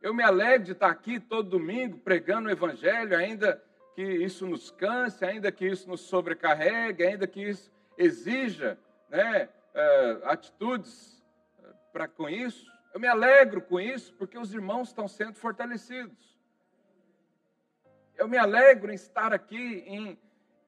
Eu 0.00 0.14
me 0.14 0.22
alegro 0.22 0.66
de 0.66 0.72
estar 0.72 0.88
aqui 0.88 1.18
todo 1.18 1.50
domingo 1.50 1.98
pregando 1.98 2.48
o 2.48 2.52
Evangelho, 2.52 3.16
ainda 3.16 3.62
que 3.94 4.02
isso 4.02 4.46
nos 4.46 4.70
canse, 4.70 5.24
ainda 5.24 5.50
que 5.50 5.66
isso 5.66 5.88
nos 5.88 6.00
sobrecarregue, 6.02 7.04
ainda 7.04 7.26
que 7.26 7.42
isso 7.42 7.70
exija 7.96 8.78
né, 9.08 9.48
uh, 9.74 10.28
atitudes 10.28 11.22
uh, 11.58 11.74
para 11.92 12.08
com 12.08 12.28
isso. 12.28 12.70
Eu 12.94 13.00
me 13.00 13.06
alegro 13.06 13.60
com 13.60 13.80
isso 13.80 14.12
porque 14.14 14.38
os 14.38 14.52
irmãos 14.54 14.88
estão 14.88 15.06
sendo 15.06 15.34
fortalecidos. 15.34 16.38
Eu 18.16 18.28
me 18.28 18.36
alegro 18.36 18.90
em 18.90 18.94
estar 18.94 19.32
aqui, 19.32 19.82
em, 19.86 20.18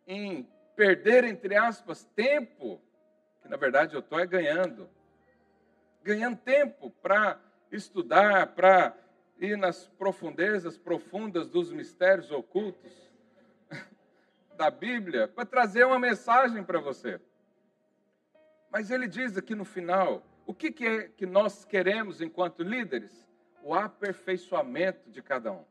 em 0.07 0.49
perder, 0.75 1.25
entre 1.25 1.57
aspas, 1.57 2.05
tempo, 2.17 2.81
que 3.43 3.49
na 3.49 3.57
verdade 3.57 3.95
eu 3.95 4.01
estou 4.01 4.19
é 4.19 4.27
ganhando 4.27 4.89
ganhando 6.03 6.37
tempo 6.37 6.91
para 7.03 7.41
estudar, 7.71 8.49
para 8.49 8.97
ir 9.39 9.57
nas 9.57 9.87
profundezas 9.87 10.77
profundas 10.77 11.49
dos 11.49 11.73
mistérios 11.73 12.31
ocultos 12.31 13.12
da 14.57 14.71
Bíblia, 14.71 15.29
para 15.29 15.45
trazer 15.45 15.85
uma 15.85 15.99
mensagem 15.99 16.63
para 16.63 16.81
você. 16.81 17.21
Mas 18.71 18.91
ele 18.91 19.07
diz 19.07 19.37
aqui 19.37 19.55
no 19.55 19.65
final, 19.65 20.23
o 20.47 20.55
que, 20.55 20.73
que 20.73 20.87
é 20.87 21.09
que 21.09 21.27
nós 21.27 21.65
queremos 21.65 22.21
enquanto 22.21 22.63
líderes? 22.63 23.29
O 23.63 23.75
aperfeiçoamento 23.75 25.11
de 25.11 25.23
cada 25.23 25.53
um. 25.53 25.65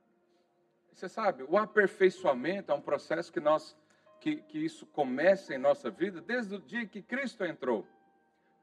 Você 0.93 1.09
sabe, 1.09 1.43
o 1.43 1.57
aperfeiçoamento 1.57 2.71
é 2.71 2.75
um 2.75 2.81
processo 2.81 3.31
que 3.31 3.39
nós 3.39 3.75
que, 4.19 4.35
que 4.35 4.63
isso 4.63 4.85
começa 4.85 5.53
em 5.53 5.57
nossa 5.57 5.89
vida 5.89 6.21
desde 6.21 6.55
o 6.55 6.59
dia 6.59 6.85
que 6.85 7.01
Cristo 7.01 7.43
entrou. 7.43 7.87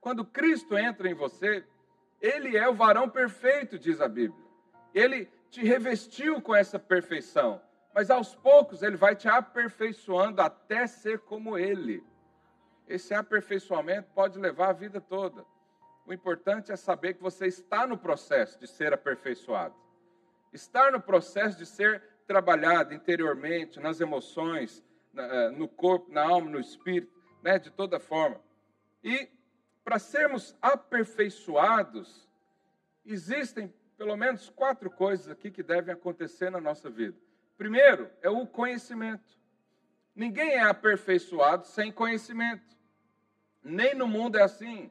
Quando 0.01 0.25
Cristo 0.25 0.79
entra 0.79 1.11
em 1.11 1.15
você, 1.15 1.65
ele 2.21 2.57
é 2.57 2.69
o 2.69 2.75
varão 2.75 3.11
perfeito, 3.11 3.77
diz 3.77 4.01
a 4.01 4.07
Bíblia. 4.07 4.47
Ele 4.95 5.29
te 5.51 5.65
revestiu 5.65 6.41
com 6.41 6.55
essa 6.55 6.79
perfeição, 6.79 7.61
mas 7.95 8.11
aos 8.11 8.35
poucos 8.35 8.83
ele 8.83 8.97
vai 8.97 9.17
te 9.17 9.29
aperfeiçoando 9.29 10.41
até 10.41 10.87
ser 10.87 11.21
como 11.21 11.59
ele. 11.59 12.05
Esse 12.87 13.15
aperfeiçoamento 13.15 14.11
pode 14.15 14.39
levar 14.39 14.71
a 14.71 14.73
vida 14.73 15.01
toda. 15.01 15.45
O 16.07 16.13
importante 16.13 16.73
é 16.73 16.77
saber 16.77 17.15
que 17.15 17.23
você 17.23 17.47
está 17.47 17.87
no 17.87 17.99
processo 17.99 18.59
de 18.59 18.67
ser 18.67 18.95
aperfeiçoado. 18.95 19.75
Estar 20.53 20.91
no 20.91 21.01
processo 21.01 21.59
de 21.59 21.67
ser 21.67 22.03
trabalhado 22.27 22.95
interiormente, 22.95 23.79
nas 23.79 24.01
emoções, 24.01 24.83
eh, 25.15 25.51
no 25.51 25.69
corpo, 25.69 26.11
na 26.11 26.23
alma, 26.23 26.51
no 26.51 26.59
espírito, 26.59 27.13
né, 27.43 27.59
de 27.59 27.71
toda 27.71 28.01
forma. 28.01 28.41
E 29.03 29.29
para 29.85 29.99
sermos 29.99 30.57
aperfeiçoados, 30.63 32.29
existem 33.05 33.73
pelo 33.97 34.17
menos 34.17 34.49
quatro 34.49 34.91
coisas 34.91 35.29
aqui 35.29 35.51
que 35.51 35.63
devem 35.63 35.93
acontecer 35.93 36.51
na 36.51 36.61
nossa 36.61 36.89
vida. 36.89 37.17
Primeiro 37.59 38.09
é 38.23 38.31
o 38.31 38.47
conhecimento. 38.47 39.37
Ninguém 40.15 40.53
é 40.53 40.61
aperfeiçoado 40.61 41.67
sem 41.67 41.91
conhecimento. 41.91 42.77
Nem 43.63 43.97
no 43.97 44.07
mundo 44.07 44.39
é 44.39 44.43
assim. 44.43 44.91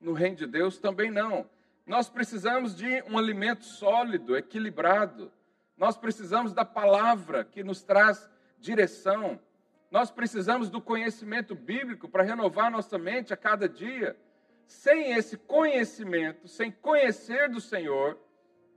No 0.00 0.12
reino 0.12 0.36
de 0.36 0.46
Deus 0.46 0.78
também 0.78 1.08
não. 1.08 1.48
Nós 1.86 2.10
precisamos 2.10 2.76
de 2.76 3.02
um 3.02 3.16
alimento 3.16 3.64
sólido, 3.64 4.36
equilibrado. 4.36 5.32
Nós 5.76 5.96
precisamos 5.96 6.52
da 6.52 6.64
palavra 6.64 7.44
que 7.44 7.62
nos 7.62 7.82
traz 7.82 8.28
direção. 8.58 9.40
Nós 9.88 10.10
precisamos 10.10 10.68
do 10.68 10.80
conhecimento 10.82 11.54
bíblico 11.54 12.08
para 12.08 12.24
renovar 12.24 12.72
nossa 12.72 12.98
mente 12.98 13.32
a 13.32 13.36
cada 13.36 13.68
dia. 13.68 14.16
Sem 14.66 15.12
esse 15.12 15.36
conhecimento, 15.36 16.48
sem 16.48 16.72
conhecer 16.72 17.48
do 17.48 17.60
Senhor, 17.60 18.18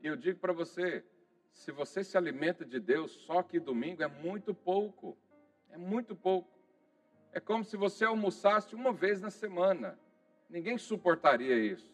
eu 0.04 0.16
digo 0.16 0.40
para 0.40 0.54
você, 0.54 1.04
se 1.52 1.72
você 1.72 2.04
se 2.04 2.18
alimenta 2.18 2.66
de 2.66 2.80
Deus 2.80 3.12
só 3.12 3.44
que 3.44 3.60
domingo 3.60 4.04
é 4.04 4.08
muito 4.08 4.54
pouco. 4.54 5.18
É 5.70 5.78
muito 5.78 6.16
pouco. 6.16 6.50
É 7.32 7.40
como 7.40 7.64
se 7.64 7.78
você 7.78 8.06
almoçasse 8.06 8.76
uma 8.76 8.92
vez 8.92 9.22
na 9.22 9.30
semana. 9.30 9.98
Ninguém 10.50 10.78
suportaria 10.78 11.58
isso. 11.58 11.90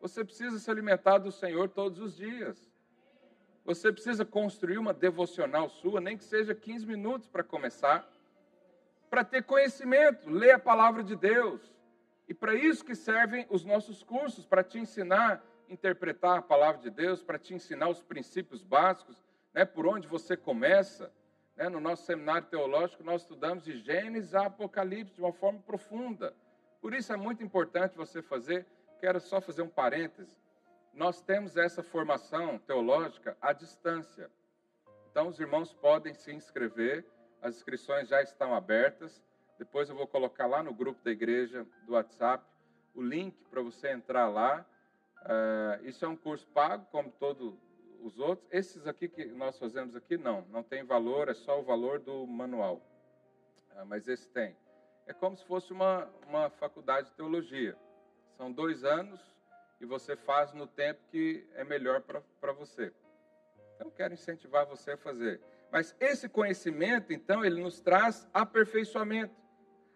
Você 0.00 0.24
precisa 0.24 0.58
se 0.58 0.70
alimentar 0.70 1.18
do 1.18 1.30
Senhor 1.30 1.68
todos 1.68 1.98
os 1.98 2.16
dias. 2.16 2.70
Você 3.64 3.92
precisa 3.92 4.24
construir 4.24 4.78
uma 4.78 4.94
devocional 4.94 5.68
sua, 5.68 6.00
nem 6.00 6.16
que 6.16 6.24
seja 6.24 6.54
15 6.54 6.86
minutos 6.86 7.28
para 7.28 7.44
começar, 7.44 8.10
para 9.10 9.22
ter 9.22 9.42
conhecimento, 9.42 10.30
ler 10.30 10.52
a 10.52 10.58
palavra 10.58 11.02
de 11.02 11.14
Deus. 11.14 11.60
E 12.26 12.32
para 12.32 12.54
isso 12.54 12.84
que 12.84 12.94
servem 12.94 13.46
os 13.50 13.64
nossos 13.64 14.02
cursos, 14.02 14.46
para 14.46 14.64
te 14.64 14.78
ensinar 14.78 15.44
interpretar 15.68 16.38
a 16.38 16.42
palavra 16.42 16.80
de 16.80 16.90
Deus, 16.90 17.22
para 17.22 17.38
te 17.38 17.54
ensinar 17.54 17.88
os 17.88 18.02
princípios 18.02 18.62
básicos, 18.62 19.22
né, 19.52 19.64
por 19.64 19.86
onde 19.86 20.06
você 20.06 20.36
começa. 20.36 21.12
Né, 21.56 21.68
no 21.68 21.80
nosso 21.80 22.04
seminário 22.04 22.46
teológico, 22.46 23.02
nós 23.02 23.22
estudamos 23.22 23.64
de 23.64 23.78
Gênesis 23.78 24.34
a 24.34 24.46
Apocalipse 24.46 25.14
de 25.14 25.20
uma 25.20 25.32
forma 25.32 25.58
profunda. 25.60 26.34
Por 26.80 26.94
isso 26.94 27.12
é 27.12 27.16
muito 27.16 27.42
importante 27.42 27.96
você 27.96 28.22
fazer. 28.22 28.64
Quero 29.00 29.20
só 29.20 29.40
fazer 29.40 29.62
um 29.62 29.68
parêntese. 29.68 30.36
Nós 30.94 31.20
temos 31.20 31.56
essa 31.56 31.82
formação 31.82 32.58
teológica 32.58 33.36
à 33.40 33.52
distância. 33.52 34.30
Então, 35.10 35.28
os 35.28 35.40
irmãos 35.40 35.72
podem 35.72 36.14
se 36.14 36.32
inscrever, 36.32 37.04
as 37.42 37.56
inscrições 37.56 38.08
já 38.08 38.22
estão 38.22 38.54
abertas. 38.54 39.22
Depois 39.58 39.88
eu 39.88 39.96
vou 39.96 40.06
colocar 40.06 40.46
lá 40.46 40.62
no 40.62 40.72
grupo 40.72 41.02
da 41.02 41.10
igreja 41.10 41.66
do 41.86 41.94
WhatsApp 41.94 42.44
o 42.94 43.02
link 43.02 43.44
para 43.50 43.62
você 43.62 43.90
entrar 43.90 44.28
lá. 44.28 44.64
Uh, 45.28 45.86
isso 45.86 46.04
é 46.04 46.08
um 46.08 46.16
curso 46.16 46.46
pago, 46.48 46.86
como 46.90 47.10
todos 47.12 47.54
os 48.00 48.18
outros. 48.18 48.48
Esses 48.50 48.86
aqui 48.86 49.08
que 49.08 49.26
nós 49.26 49.58
fazemos 49.58 49.94
aqui, 49.94 50.16
não, 50.16 50.42
não 50.50 50.62
tem 50.62 50.82
valor, 50.82 51.28
é 51.28 51.34
só 51.34 51.60
o 51.60 51.62
valor 51.62 51.98
do 51.98 52.26
manual. 52.26 52.80
Uh, 53.76 53.84
mas 53.86 54.08
esse 54.08 54.28
tem 54.30 54.56
é 55.08 55.14
como 55.14 55.34
se 55.36 55.44
fosse 55.46 55.72
uma, 55.72 56.06
uma 56.28 56.50
faculdade 56.50 57.08
de 57.08 57.14
teologia. 57.14 57.74
São 58.36 58.52
dois 58.52 58.84
anos 58.84 59.18
e 59.80 59.86
você 59.86 60.14
faz 60.14 60.52
no 60.52 60.66
tempo 60.66 61.00
que 61.10 61.46
é 61.54 61.64
melhor 61.64 62.02
para 62.02 62.52
você. 62.52 62.92
Então, 63.74 63.90
quero 63.90 64.12
incentivar 64.12 64.66
você 64.66 64.92
a 64.92 64.96
fazer. 64.96 65.40
Mas 65.72 65.96
esse 65.98 66.28
conhecimento, 66.28 67.12
então, 67.12 67.44
ele 67.44 67.62
nos 67.62 67.80
traz 67.80 68.28
aperfeiçoamento. 68.34 69.34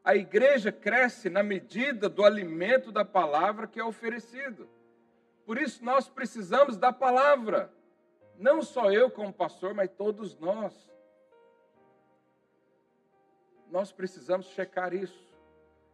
A 0.03 0.17
igreja 0.17 0.73
cresce 0.73 1.29
na 1.29 1.43
medida 1.43 2.09
do 2.09 2.25
alimento 2.25 2.91
da 2.91 3.05
palavra 3.05 3.67
que 3.67 3.79
é 3.79 3.85
oferecido. 3.85 4.69
Por 5.45 5.59
isso, 5.59 5.85
nós 5.85 6.09
precisamos 6.09 6.77
da 6.77 6.93
palavra. 6.93 7.73
Não 8.39 8.63
só 8.63 8.91
eu 8.91 9.11
como 9.11 9.33
pastor, 9.33 9.75
mas 9.75 9.91
todos 9.91 10.39
nós 10.39 10.93
nós 13.73 13.91
precisamos 13.91 14.47
checar 14.49 14.93
isso. 14.93 15.33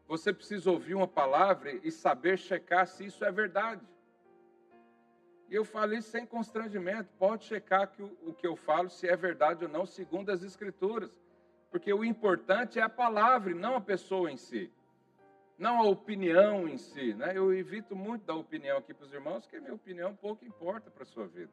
Você 0.08 0.32
precisa 0.32 0.68
ouvir 0.68 0.96
uma 0.96 1.06
palavra 1.06 1.70
e 1.70 1.92
saber 1.92 2.36
checar 2.36 2.88
se 2.88 3.06
isso 3.06 3.24
é 3.24 3.30
verdade. 3.30 3.86
E 5.48 5.54
eu 5.54 5.64
falo 5.64 5.94
isso 5.94 6.10
sem 6.10 6.26
constrangimento. 6.26 7.08
Pode 7.18 7.44
checar 7.44 7.86
que 7.86 8.02
o, 8.02 8.16
o 8.26 8.34
que 8.34 8.46
eu 8.46 8.56
falo, 8.56 8.90
se 8.90 9.06
é 9.06 9.16
verdade 9.16 9.64
ou 9.64 9.70
não, 9.70 9.86
segundo 9.86 10.30
as 10.30 10.42
Escrituras. 10.42 11.10
Porque 11.70 11.92
o 11.92 12.04
importante 12.04 12.80
é 12.80 12.82
a 12.82 12.88
palavra 12.88 13.52
e 13.52 13.54
não 13.54 13.76
a 13.76 13.80
pessoa 13.80 14.30
em 14.30 14.36
si. 14.36 14.72
Não 15.58 15.80
a 15.80 15.82
opinião 15.82 16.68
em 16.68 16.78
si. 16.78 17.12
Né? 17.14 17.32
Eu 17.34 17.52
evito 17.52 17.96
muito 17.96 18.24
dar 18.24 18.36
opinião 18.36 18.78
aqui 18.78 18.94
para 18.94 19.04
os 19.04 19.12
irmãos, 19.12 19.40
porque 19.40 19.56
a 19.56 19.60
minha 19.60 19.74
opinião 19.74 20.14
pouco 20.14 20.44
importa 20.44 20.90
para 20.90 21.02
a 21.02 21.06
sua 21.06 21.26
vida. 21.26 21.52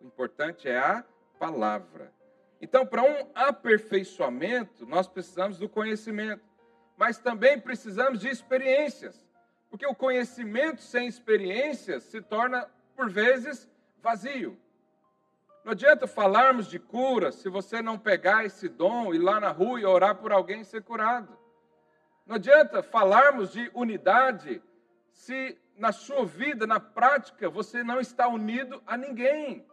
O 0.00 0.06
importante 0.06 0.68
é 0.68 0.78
a 0.78 1.04
palavra. 1.38 2.12
Então, 2.60 2.84
para 2.84 3.02
um 3.02 3.30
aperfeiçoamento, 3.34 4.84
nós 4.86 5.06
precisamos 5.06 5.58
do 5.58 5.68
conhecimento, 5.68 6.42
mas 6.96 7.18
também 7.18 7.58
precisamos 7.58 8.20
de 8.20 8.28
experiências, 8.28 9.26
porque 9.70 9.86
o 9.86 9.94
conhecimento 9.94 10.82
sem 10.82 11.06
experiências 11.06 12.02
se 12.02 12.20
torna, 12.20 12.68
por 12.94 13.08
vezes, 13.08 13.66
vazio. 14.02 14.58
Não 15.64 15.72
adianta 15.72 16.06
falarmos 16.06 16.66
de 16.66 16.78
cura 16.78 17.32
se 17.32 17.48
você 17.48 17.80
não 17.80 17.98
pegar 17.98 18.44
esse 18.44 18.68
dom, 18.68 19.14
ir 19.14 19.18
lá 19.18 19.38
na 19.38 19.50
rua 19.50 19.80
e 19.80 19.86
orar 19.86 20.16
por 20.16 20.32
alguém 20.32 20.62
e 20.62 20.64
ser 20.64 20.82
curado. 20.82 21.39
Não 22.30 22.36
adianta 22.36 22.80
falarmos 22.80 23.50
de 23.50 23.68
unidade 23.74 24.62
se 25.10 25.58
na 25.74 25.90
sua 25.90 26.24
vida, 26.24 26.64
na 26.64 26.78
prática, 26.78 27.50
você 27.50 27.82
não 27.82 27.98
está 27.98 28.28
unido 28.28 28.80
a 28.86 28.96
ninguém. 28.96 29.66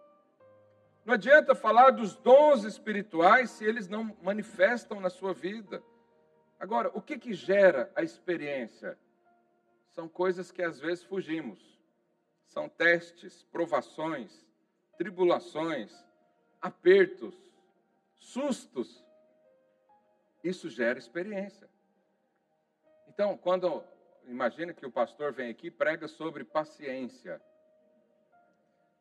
Não 1.05 1.13
adianta 1.13 1.53
falar 1.53 1.91
dos 1.91 2.15
dons 2.15 2.63
espirituais 2.63 3.51
se 3.51 3.63
eles 3.63 3.87
não 3.87 4.17
manifestam 4.23 4.99
na 4.99 5.11
sua 5.11 5.35
vida. 5.35 5.83
Agora, 6.59 6.89
o 6.95 6.99
que, 6.99 7.19
que 7.19 7.31
gera 7.31 7.91
a 7.95 8.01
experiência? 8.01 8.97
São 9.91 10.09
coisas 10.09 10.51
que 10.51 10.63
às 10.63 10.79
vezes 10.79 11.03
fugimos. 11.03 11.79
São 12.47 12.67
testes, 12.67 13.43
provações, 13.51 14.43
tribulações, 14.97 15.93
apertos, 16.59 17.35
sustos. 18.15 19.05
Isso 20.43 20.71
gera 20.71 20.97
experiência. 20.97 21.69
Então, 23.17 23.35
quando 23.35 23.83
imagina 24.27 24.75
que 24.75 24.85
o 24.85 24.91
pastor 24.91 25.33
vem 25.33 25.49
aqui 25.49 25.67
e 25.67 25.71
prega 25.71 26.07
sobre 26.07 26.43
paciência. 26.43 27.41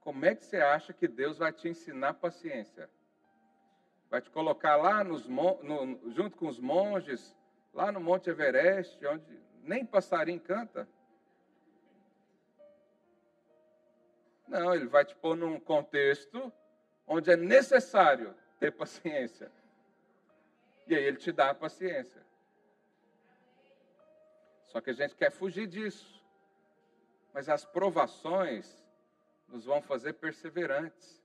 Como 0.01 0.25
é 0.25 0.35
que 0.35 0.43
você 0.43 0.57
acha 0.57 0.95
que 0.95 1.07
Deus 1.07 1.37
vai 1.37 1.53
te 1.53 1.69
ensinar 1.69 2.15
paciência? 2.15 2.89
Vai 4.09 4.23
te 4.23 4.31
colocar 4.31 4.77
lá 4.77 5.05
nos, 5.05 5.29
no, 5.29 6.13
junto 6.13 6.35
com 6.35 6.47
os 6.47 6.59
monges, 6.59 7.37
lá 7.75 7.93
no 7.93 8.01
Monte 8.01 8.31
Everest, 8.31 9.05
onde 9.05 9.39
nem 9.63 9.85
passarinho 9.85 10.41
canta? 10.41 10.89
Não, 14.49 14.75
ele 14.75 14.87
vai 14.87 15.05
te 15.05 15.15
pôr 15.15 15.37
num 15.37 15.61
contexto 15.61 16.51
onde 17.07 17.31
é 17.31 17.37
necessário 17.37 18.35
ter 18.59 18.73
paciência. 18.73 19.53
E 20.87 20.95
aí 20.95 21.05
ele 21.05 21.19
te 21.19 21.31
dá 21.33 21.51
a 21.51 21.55
paciência. 21.55 22.26
Só 24.67 24.81
que 24.81 24.91
a 24.91 24.95
gente 24.95 25.15
quer 25.15 25.31
fugir 25.31 25.67
disso. 25.67 26.23
Mas 27.33 27.49
as 27.49 27.65
provações 27.65 28.85
nos 29.49 29.65
vão 29.65 29.81
fazer 29.81 30.15
perseverantes. 30.15 31.23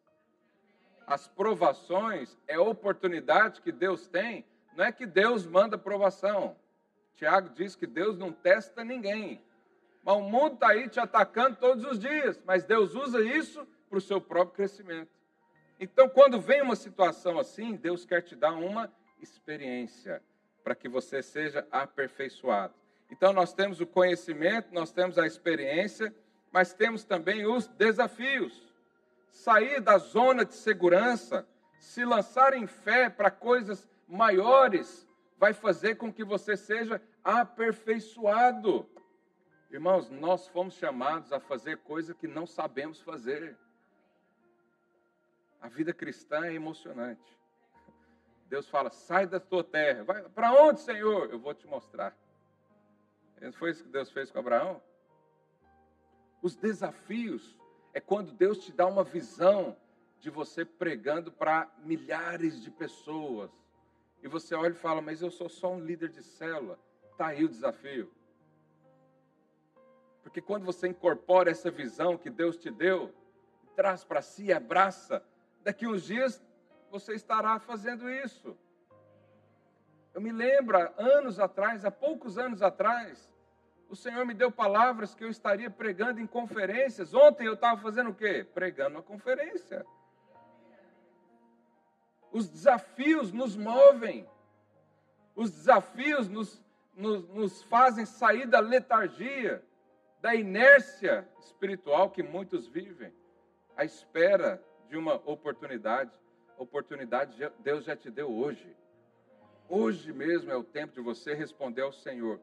As 1.07 1.27
provações 1.27 2.37
é 2.47 2.57
oportunidade 2.59 3.61
que 3.61 3.71
Deus 3.71 4.07
tem, 4.07 4.45
não 4.75 4.85
é 4.85 4.91
que 4.91 5.05
Deus 5.05 5.45
manda 5.45 5.77
provação. 5.77 6.55
Tiago 7.15 7.49
diz 7.49 7.75
que 7.75 7.85
Deus 7.85 8.17
não 8.17 8.31
testa 8.31 8.83
ninguém. 8.83 9.43
Mas 10.03 10.15
o 10.15 10.21
mundo 10.21 10.55
está 10.55 10.69
aí 10.69 10.87
te 10.87 10.99
atacando 10.99 11.57
todos 11.57 11.83
os 11.85 11.99
dias, 11.99 12.41
mas 12.45 12.63
Deus 12.63 12.95
usa 12.95 13.21
isso 13.21 13.67
para 13.89 13.97
o 13.97 14.01
seu 14.01 14.21
próprio 14.21 14.55
crescimento. 14.55 15.11
Então, 15.79 16.07
quando 16.07 16.39
vem 16.39 16.61
uma 16.61 16.75
situação 16.75 17.39
assim, 17.39 17.75
Deus 17.75 18.05
quer 18.05 18.21
te 18.21 18.35
dar 18.35 18.53
uma 18.53 18.91
experiência 19.19 20.21
para 20.63 20.75
que 20.75 20.87
você 20.87 21.21
seja 21.21 21.67
aperfeiçoado. 21.71 22.73
Então, 23.11 23.33
nós 23.33 23.53
temos 23.53 23.81
o 23.81 23.85
conhecimento, 23.85 24.73
nós 24.73 24.91
temos 24.91 25.19
a 25.19 25.27
experiência 25.27 26.11
mas 26.51 26.73
temos 26.73 27.03
também 27.03 27.45
os 27.45 27.67
desafios. 27.67 28.69
Sair 29.29 29.79
da 29.79 29.97
zona 29.97 30.43
de 30.43 30.53
segurança, 30.53 31.47
se 31.79 32.03
lançar 32.03 32.53
em 32.53 32.67
fé 32.67 33.09
para 33.09 33.31
coisas 33.31 33.87
maiores, 34.07 35.07
vai 35.37 35.53
fazer 35.53 35.95
com 35.95 36.11
que 36.11 36.23
você 36.23 36.57
seja 36.57 37.01
aperfeiçoado. 37.23 38.87
Irmãos, 39.71 40.09
nós 40.09 40.47
fomos 40.49 40.73
chamados 40.73 41.31
a 41.31 41.39
fazer 41.39 41.77
coisas 41.77 42.15
que 42.17 42.27
não 42.27 42.45
sabemos 42.45 42.99
fazer. 43.01 43.57
A 45.61 45.69
vida 45.69 45.93
cristã 45.93 46.45
é 46.45 46.53
emocionante. 46.53 47.39
Deus 48.49 48.67
fala: 48.67 48.89
sai 48.89 49.25
da 49.25 49.39
tua 49.39 49.63
terra. 49.63 50.03
Para 50.35 50.51
onde, 50.61 50.81
Senhor? 50.81 51.29
Eu 51.31 51.39
vou 51.39 51.53
te 51.53 51.65
mostrar. 51.65 52.13
Foi 53.53 53.71
isso 53.71 53.83
que 53.83 53.89
Deus 53.89 54.11
fez 54.11 54.29
com 54.29 54.39
Abraão? 54.39 54.81
Os 56.41 56.55
desafios 56.55 57.57
é 57.93 57.99
quando 57.99 58.31
Deus 58.31 58.59
te 58.63 58.71
dá 58.71 58.85
uma 58.85 59.03
visão 59.03 59.75
de 60.19 60.29
você 60.29 60.63
pregando 60.63 61.31
para 61.31 61.69
milhares 61.83 62.61
de 62.61 62.69
pessoas. 62.69 63.51
E 64.21 64.27
você 64.27 64.53
olha 64.53 64.73
e 64.73 64.75
fala, 64.75 65.01
mas 65.01 65.21
eu 65.21 65.31
sou 65.31 65.49
só 65.49 65.73
um 65.73 65.79
líder 65.79 66.09
de 66.09 66.21
célula. 66.21 66.79
Está 67.11 67.27
aí 67.27 67.43
o 67.43 67.49
desafio. 67.49 68.11
Porque 70.21 70.41
quando 70.41 70.63
você 70.63 70.87
incorpora 70.87 71.49
essa 71.49 71.71
visão 71.71 72.17
que 72.17 72.29
Deus 72.29 72.57
te 72.57 72.69
deu, 72.69 73.13
traz 73.75 74.03
para 74.03 74.21
si 74.21 74.45
e 74.45 74.53
abraça, 74.53 75.23
daqui 75.63 75.87
uns 75.87 76.03
dias 76.03 76.41
você 76.91 77.13
estará 77.13 77.59
fazendo 77.59 78.09
isso. 78.09 78.55
Eu 80.13 80.21
me 80.21 80.31
lembro, 80.31 80.77
anos 80.97 81.39
atrás, 81.39 81.85
há 81.85 81.91
poucos 81.91 82.37
anos 82.37 82.61
atrás, 82.61 83.31
o 83.89 83.95
Senhor 83.95 84.25
me 84.25 84.33
deu 84.33 84.51
palavras 84.51 85.13
que 85.13 85.23
eu 85.23 85.29
estaria 85.29 85.69
pregando 85.69 86.19
em 86.19 86.27
conferências. 86.27 87.13
Ontem 87.13 87.45
eu 87.45 87.53
estava 87.53 87.81
fazendo 87.81 88.09
o 88.09 88.15
quê? 88.15 88.45
Pregando 88.53 88.95
uma 88.95 89.03
conferência. 89.03 89.85
Os 92.31 92.49
desafios 92.49 93.31
nos 93.31 93.55
movem. 93.55 94.27
Os 95.35 95.51
desafios 95.51 96.29
nos, 96.29 96.61
nos, 96.93 97.27
nos 97.29 97.63
fazem 97.63 98.05
sair 98.05 98.45
da 98.45 98.59
letargia, 98.59 99.63
da 100.21 100.35
inércia 100.35 101.27
espiritual 101.39 102.11
que 102.11 102.23
muitos 102.23 102.67
vivem, 102.67 103.13
à 103.75 103.83
espera 103.83 104.63
de 104.87 104.97
uma 104.97 105.15
oportunidade. 105.25 106.11
Oportunidade 106.57 107.35
Deus 107.59 107.85
já 107.85 107.95
te 107.95 108.09
deu 108.09 108.31
hoje. 108.31 108.73
Hoje 109.73 110.11
mesmo 110.11 110.51
é 110.51 110.55
o 110.57 110.65
tempo 110.65 110.93
de 110.95 110.99
você 110.99 111.33
responder 111.33 111.83
ao 111.83 111.93
Senhor. 111.93 112.41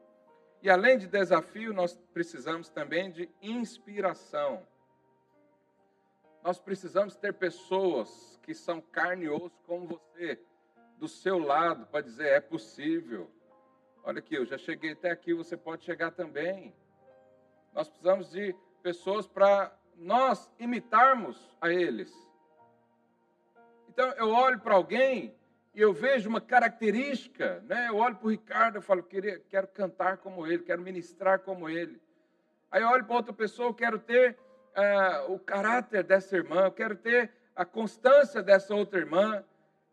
E 0.63 0.69
além 0.69 0.97
de 0.97 1.05
desafio, 1.05 1.71
nós 1.71 1.95
precisamos 2.11 2.69
também 2.69 3.11
de 3.11 3.29
inspiração. 3.39 4.65
Nós 6.43 6.59
precisamos 6.59 7.15
ter 7.15 7.35
pessoas 7.35 8.39
que 8.41 8.55
são 8.55 8.81
carne 8.81 9.25
e 9.25 9.29
osso 9.29 9.61
como 9.67 9.85
você, 9.85 10.39
do 10.97 11.07
seu 11.07 11.37
lado, 11.37 11.85
para 11.85 12.01
dizer: 12.01 12.29
é 12.29 12.41
possível. 12.41 13.29
Olha 14.03 14.17
aqui, 14.17 14.33
eu 14.33 14.45
já 14.47 14.57
cheguei 14.57 14.93
até 14.93 15.11
aqui, 15.11 15.31
você 15.31 15.55
pode 15.55 15.85
chegar 15.85 16.09
também. 16.09 16.73
Nós 17.75 17.87
precisamos 17.87 18.31
de 18.31 18.55
pessoas 18.81 19.27
para 19.27 19.71
nós 19.95 20.51
imitarmos 20.57 21.55
a 21.61 21.69
eles. 21.69 22.11
Então, 23.87 24.09
eu 24.13 24.31
olho 24.31 24.59
para 24.59 24.73
alguém 24.73 25.37
e 25.73 25.81
eu 25.81 25.93
vejo 25.93 26.29
uma 26.29 26.41
característica, 26.41 27.63
né? 27.67 27.87
Eu 27.89 27.97
olho 27.97 28.15
para 28.15 28.27
o 28.27 28.31
Ricardo 28.31 28.79
e 28.79 28.81
falo, 28.81 29.03
quero 29.03 29.67
cantar 29.67 30.17
como 30.17 30.45
ele, 30.45 30.63
quero 30.63 30.81
ministrar 30.81 31.39
como 31.39 31.69
ele. 31.69 32.01
Aí 32.71 32.81
eu 32.81 32.89
olho 32.89 33.05
para 33.05 33.15
outra 33.15 33.33
pessoa, 33.33 33.69
eu 33.69 33.73
quero 33.73 33.99
ter 33.99 34.37
uh, 34.75 35.31
o 35.31 35.39
caráter 35.39 36.03
dessa 36.03 36.35
irmã, 36.35 36.65
eu 36.65 36.71
quero 36.71 36.95
ter 36.95 37.31
a 37.55 37.65
constância 37.65 38.41
dessa 38.41 38.73
outra 38.73 38.99
irmã, 38.99 39.43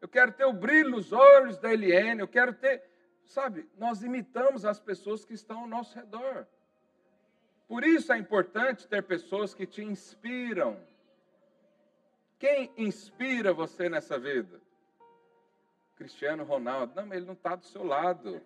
eu 0.01 0.09
quero 0.09 0.33
ter 0.33 0.45
o 0.45 0.53
brilho 0.53 0.91
nos 0.91 1.12
olhos 1.12 1.59
da 1.59 1.72
Eliane, 1.72 2.20
eu 2.20 2.29
quero 2.29 2.53
ter. 2.53 2.83
Sabe, 3.24 3.68
nós 3.77 4.03
imitamos 4.03 4.64
as 4.64 4.79
pessoas 4.79 5.24
que 5.24 5.35
estão 5.35 5.61
ao 5.61 5.66
nosso 5.66 5.97
redor. 5.99 6.47
Por 7.66 7.83
isso 7.83 8.12
é 8.12 8.18
importante 8.18 8.87
ter 8.87 9.03
pessoas 9.03 9.53
que 9.53 9.66
te 9.66 9.83
inspiram. 9.83 10.79
Quem 12.39 12.70
inspira 12.77 13.53
você 13.53 13.89
nessa 13.89 14.18
vida? 14.18 14.61
Cristiano 15.97 16.45
Ronaldo. 16.45 16.93
Não, 16.95 17.07
mas 17.07 17.17
ele 17.17 17.27
não 17.27 17.35
está 17.35 17.57
do 17.57 17.65
seu 17.65 17.83
lado. 17.85 18.41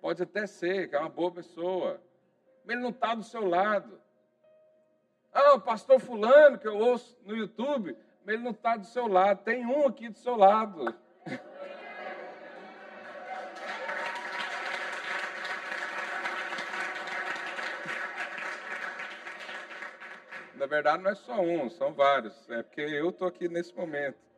Pode 0.00 0.22
até 0.22 0.46
ser, 0.46 0.88
que 0.88 0.96
é 0.96 0.98
uma 0.98 1.08
boa 1.08 1.30
pessoa. 1.32 2.00
Mas 2.64 2.74
ele 2.74 2.82
não 2.82 2.90
está 2.90 3.14
do 3.14 3.22
seu 3.22 3.46
lado. 3.46 4.00
Ah, 5.32 5.54
o 5.54 5.60
pastor 5.60 5.98
fulano 5.98 6.58
que 6.58 6.68
eu 6.68 6.78
ouço 6.78 7.18
no 7.24 7.36
YouTube, 7.36 7.96
mas 8.24 8.34
ele 8.34 8.44
não 8.44 8.52
está 8.52 8.76
do 8.76 8.86
seu 8.86 9.08
lado. 9.08 9.42
Tem 9.42 9.66
um 9.66 9.86
aqui 9.86 10.08
do 10.08 10.16
seu 10.16 10.36
lado. 10.36 10.94
Na 20.54 20.66
verdade, 20.66 21.02
não 21.02 21.10
é 21.10 21.14
só 21.16 21.40
um, 21.40 21.68
são 21.68 21.92
vários. 21.92 22.48
É 22.48 22.62
porque 22.62 22.80
eu 22.80 23.10
estou 23.10 23.26
aqui 23.26 23.48
nesse 23.48 23.74
momento. 23.74 24.33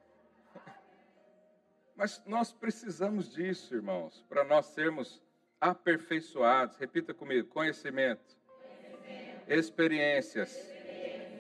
Mas 1.97 2.23
nós 2.27 2.53
precisamos 2.53 3.33
disso, 3.33 3.75
irmãos, 3.75 4.23
para 4.29 4.45
nós 4.45 4.67
sermos 4.67 5.21
aperfeiçoados. 5.61 6.77
Repita 6.77 7.15
comigo: 7.15 7.49
conhecimento, 7.49 8.37
conhecimento. 8.47 9.51
experiências 9.51 10.55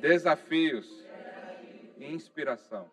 desafios 0.00 1.04
e 1.98 2.06
inspiração. 2.12 2.90